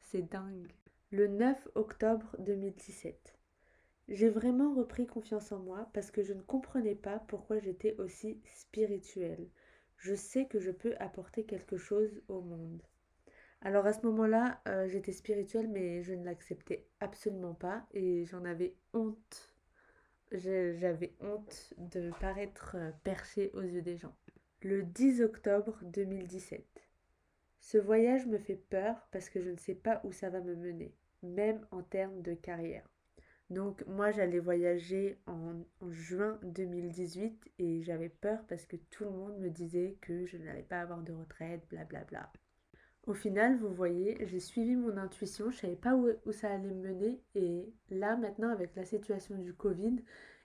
C'est 0.00 0.30
dingue. 0.30 0.70
Le 1.10 1.26
9 1.28 1.68
octobre 1.74 2.36
2017. 2.40 3.38
J'ai 4.08 4.28
vraiment 4.28 4.74
repris 4.74 5.06
confiance 5.06 5.50
en 5.50 5.60
moi 5.60 5.88
parce 5.94 6.10
que 6.10 6.22
je 6.22 6.34
ne 6.34 6.42
comprenais 6.42 6.94
pas 6.94 7.20
pourquoi 7.26 7.58
j'étais 7.58 7.96
aussi 7.98 8.40
spirituelle. 8.44 9.48
Je 9.96 10.14
sais 10.14 10.46
que 10.46 10.60
je 10.60 10.70
peux 10.70 10.94
apporter 11.00 11.44
quelque 11.44 11.78
chose 11.78 12.22
au 12.28 12.42
monde. 12.42 12.82
Alors 13.62 13.86
à 13.86 13.94
ce 13.94 14.06
moment-là, 14.06 14.60
euh, 14.68 14.88
j'étais 14.88 15.12
spirituelle, 15.12 15.68
mais 15.68 16.02
je 16.02 16.12
ne 16.12 16.24
l'acceptais 16.24 16.86
absolument 17.00 17.54
pas 17.54 17.86
et 17.92 18.26
j'en 18.26 18.44
avais 18.44 18.74
honte. 18.92 19.54
J'avais 20.32 21.12
honte 21.20 21.74
de 21.78 22.12
paraître 22.20 22.76
euh, 22.76 22.92
perchée 23.02 23.50
aux 23.52 23.62
yeux 23.62 23.82
des 23.82 23.96
gens. 23.96 24.14
Le 24.62 24.84
10 24.84 25.22
octobre 25.22 25.76
2017. 25.82 26.64
Ce 27.58 27.78
voyage 27.78 28.26
me 28.26 28.38
fait 28.38 28.56
peur 28.70 29.08
parce 29.10 29.28
que 29.28 29.42
je 29.42 29.50
ne 29.50 29.56
sais 29.56 29.74
pas 29.74 30.00
où 30.04 30.12
ça 30.12 30.30
va 30.30 30.40
me 30.40 30.54
mener, 30.54 30.94
même 31.22 31.66
en 31.72 31.82
termes 31.82 32.22
de 32.22 32.34
carrière. 32.34 32.88
Donc 33.50 33.84
moi 33.86 34.12
j'allais 34.12 34.38
voyager 34.38 35.18
en, 35.26 35.54
juin 35.88 36.38
2018 36.44 37.50
et 37.58 37.82
j'avais 37.82 38.08
peur 38.08 38.38
parce 38.48 38.66
que 38.66 38.76
tout 38.76 39.04
le 39.04 39.10
monde 39.10 39.36
me 39.38 39.50
disait 39.50 39.96
que 40.00 40.26
je 40.26 40.36
n'allais 40.36 40.62
pas 40.62 40.80
avoir 40.80 41.02
de 41.02 41.12
retraite, 41.12 41.66
blablabla. 41.68 42.04
Bla 42.04 42.30
bla. 42.32 42.32
Au 43.06 43.14
final, 43.14 43.58
vous 43.58 43.72
voyez, 43.72 44.18
j'ai 44.26 44.40
suivi 44.40 44.76
mon 44.76 44.96
intuition, 44.96 45.50
je 45.50 45.58
savais 45.58 45.76
pas 45.76 45.94
où, 45.94 46.32
ça 46.32 46.50
allait 46.50 46.68
me 46.68 46.88
mener 46.88 47.22
et 47.34 47.72
là 47.88 48.16
maintenant 48.16 48.50
avec 48.50 48.76
la 48.76 48.84
situation 48.84 49.38
du 49.38 49.54
Covid, 49.54 49.96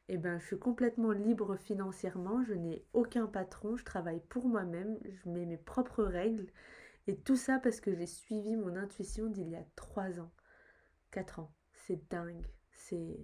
eh 0.07 0.17
ben, 0.17 0.39
je 0.39 0.45
suis 0.45 0.59
complètement 0.59 1.11
libre 1.11 1.57
financièrement, 1.57 2.43
je 2.43 2.53
n'ai 2.53 2.85
aucun 2.93 3.27
patron, 3.27 3.75
je 3.75 3.83
travaille 3.83 4.21
pour 4.29 4.47
moi-même, 4.47 4.97
je 5.03 5.29
mets 5.29 5.45
mes 5.45 5.57
propres 5.57 6.03
règles 6.03 6.47
et 7.07 7.17
tout 7.17 7.35
ça 7.35 7.59
parce 7.59 7.81
que 7.81 7.93
j'ai 7.93 8.07
suivi 8.07 8.55
mon 8.55 8.75
intuition 8.75 9.27
d'il 9.27 9.49
y 9.49 9.55
a 9.55 9.65
3 9.75 10.19
ans, 10.19 10.31
4 11.11 11.39
ans. 11.39 11.51
C'est 11.73 12.09
dingue 12.09 12.47
c'est 12.75 13.17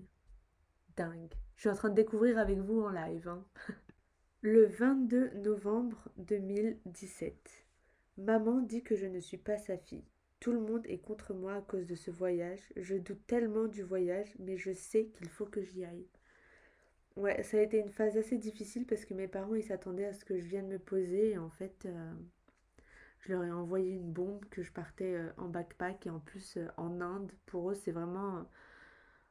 dingue. 0.98 1.34
Je 1.56 1.62
suis 1.62 1.70
en 1.70 1.76
train 1.76 1.89
de 1.89 1.96
découvrir 1.96 2.38
avec 2.38 2.58
vous 2.60 2.82
en 2.82 2.89
live. 2.89 3.28
Hein. 3.28 3.46
Le 4.41 4.65
22 4.65 5.34
novembre 5.36 6.10
2017. 6.17 7.67
Maman 8.22 8.62
dit 8.62 8.84
que 8.84 8.96
je 8.96 9.08
ne 9.08 9.20
suis 9.20 9.40
pas 9.40 9.58
sa 9.58 9.78
fille. 9.78 10.06
Tout 10.40 10.52
le 10.52 10.60
monde 10.60 10.86
est 10.86 11.00
contre 11.00 11.34
moi 11.34 11.56
à 11.56 11.62
cause 11.62 11.88
de 11.88 11.96
ce 11.96 12.12
voyage. 12.12 12.72
Je 12.76 12.96
doute 12.96 13.26
tellement 13.26 13.66
du 13.66 13.82
voyage, 13.82 14.36
mais 14.38 14.58
je 14.58 14.74
sais 14.74 15.06
qu'il 15.08 15.28
faut 15.28 15.48
que 15.48 15.64
j'y 15.64 15.84
aille. 15.84 16.08
Ouais, 17.16 17.42
ça 17.42 17.58
a 17.58 17.62
été 17.62 17.80
une 17.80 17.90
phase 17.90 18.18
assez 18.18 18.38
difficile 18.38 18.86
parce 18.86 19.06
que 19.06 19.16
mes 19.16 19.28
parents 19.28 19.56
ils 19.56 19.64
s'attendaient 19.64 20.06
à 20.06 20.14
ce 20.14 20.24
que 20.24 20.38
je 20.38 20.46
vienne 20.46 20.68
me 20.68 20.78
poser 20.78 21.32
et 21.32 21.38
en 21.40 21.50
fait 21.50 21.88
euh, 21.88 22.14
je 23.22 23.34
leur 23.34 23.44
ai 23.44 23.52
envoyé 23.52 23.92
une 23.92 24.14
bombe 24.14 24.46
que 24.52 24.62
je 24.62 24.72
partais 24.72 25.16
euh, 25.16 25.32
en 25.38 25.50
backpack 25.50 26.06
et 26.06 26.12
en 26.12 26.20
plus 26.20 26.58
euh, 26.58 26.68
en 26.78 27.02
Inde. 27.02 27.32
Pour 27.48 27.72
eux 27.72 27.76
c'est 27.76 27.92
vraiment 27.92 28.48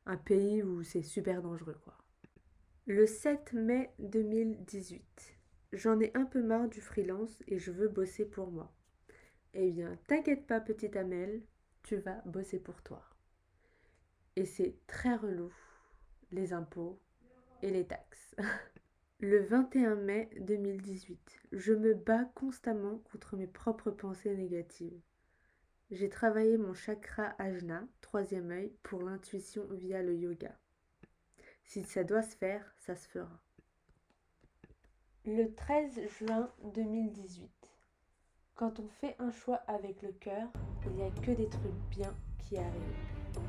un 0.05 0.17
pays 0.17 0.65
où 0.65 0.83
c'est 0.83 1.03
super 1.03 1.43
dangereux 1.43 1.79
quoi. 1.85 1.97
Le 2.87 3.07
7 3.07 3.53
mai 3.53 3.93
2018. 4.01 5.37
J'en 5.75 6.01
ai 6.01 6.11
un 6.15 6.25
peu 6.25 6.43
marre 6.43 6.69
du 6.69 6.81
freelance 6.81 7.41
et 7.47 7.59
je 7.61 7.71
veux 7.71 7.89
bosser 7.89 8.25
pour 8.25 8.51
moi. 8.51 8.73
Eh 9.55 9.71
bien, 9.71 9.99
t'inquiète 10.07 10.47
pas 10.47 10.61
petite 10.61 10.97
Amel, 10.97 11.43
tu 11.83 11.97
vas 11.97 12.23
bosser 12.25 12.61
pour 12.61 12.83
toi. 12.83 13.03
Et 14.37 14.45
c'est 14.45 14.77
très 14.87 15.17
relou, 15.17 15.53
les 16.31 16.53
impôts 16.53 17.01
et 17.63 17.71
les 17.71 17.87
taxes. 17.87 18.37
Le 19.23 19.43
21 19.43 19.97
mai 19.97 20.31
2018, 20.41 21.41
je 21.53 21.75
me 21.75 21.93
bats 21.93 22.25
constamment 22.35 22.99
contre 23.13 23.37
mes 23.37 23.47
propres 23.47 23.91
pensées 23.91 24.35
négatives. 24.35 24.99
J'ai 25.91 26.09
travaillé 26.09 26.57
mon 26.57 26.73
chakra 26.73 27.35
ajna, 27.39 27.87
troisième 28.01 28.51
œil, 28.51 28.73
pour 28.83 29.03
l'intuition 29.03 29.67
via 29.73 30.03
le 30.03 30.15
yoga. 30.15 30.57
Si 31.65 31.85
ça 31.85 32.05
doit 32.05 32.23
se 32.23 32.37
faire, 32.37 32.65
ça 32.79 32.97
se 32.97 33.09
fera. 33.09 33.43
Le 35.27 35.53
13 35.55 36.01
juin 36.19 36.51
2018. 36.73 37.70
Quand 38.61 38.79
on 38.79 38.89
fait 39.01 39.17
un 39.19 39.31
choix 39.31 39.59
avec 39.69 40.03
le 40.03 40.13
cœur, 40.21 40.47
il 40.85 40.93
n'y 40.93 41.03
a 41.03 41.11
que 41.23 41.31
des 41.31 41.49
trucs 41.49 41.81
bien 41.91 42.13
qui 42.41 42.59
arrivent. 42.59 43.41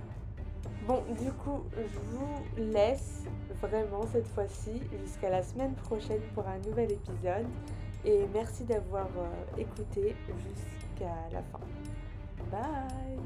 Bon, 0.87 1.03
du 1.21 1.29
coup, 1.33 1.65
je 1.75 1.99
vous 1.99 2.71
laisse 2.71 3.25
vraiment 3.61 4.07
cette 4.07 4.27
fois-ci 4.27 4.81
jusqu'à 5.01 5.29
la 5.29 5.43
semaine 5.43 5.73
prochaine 5.73 6.21
pour 6.33 6.47
un 6.47 6.59
nouvel 6.59 6.93
épisode. 6.93 7.45
Et 8.05 8.25
merci 8.33 8.63
d'avoir 8.63 9.07
euh, 9.17 9.59
écouté 9.61 10.15
jusqu'à 10.37 11.13
la 11.33 11.43
fin. 11.43 11.59
Bye 12.49 13.19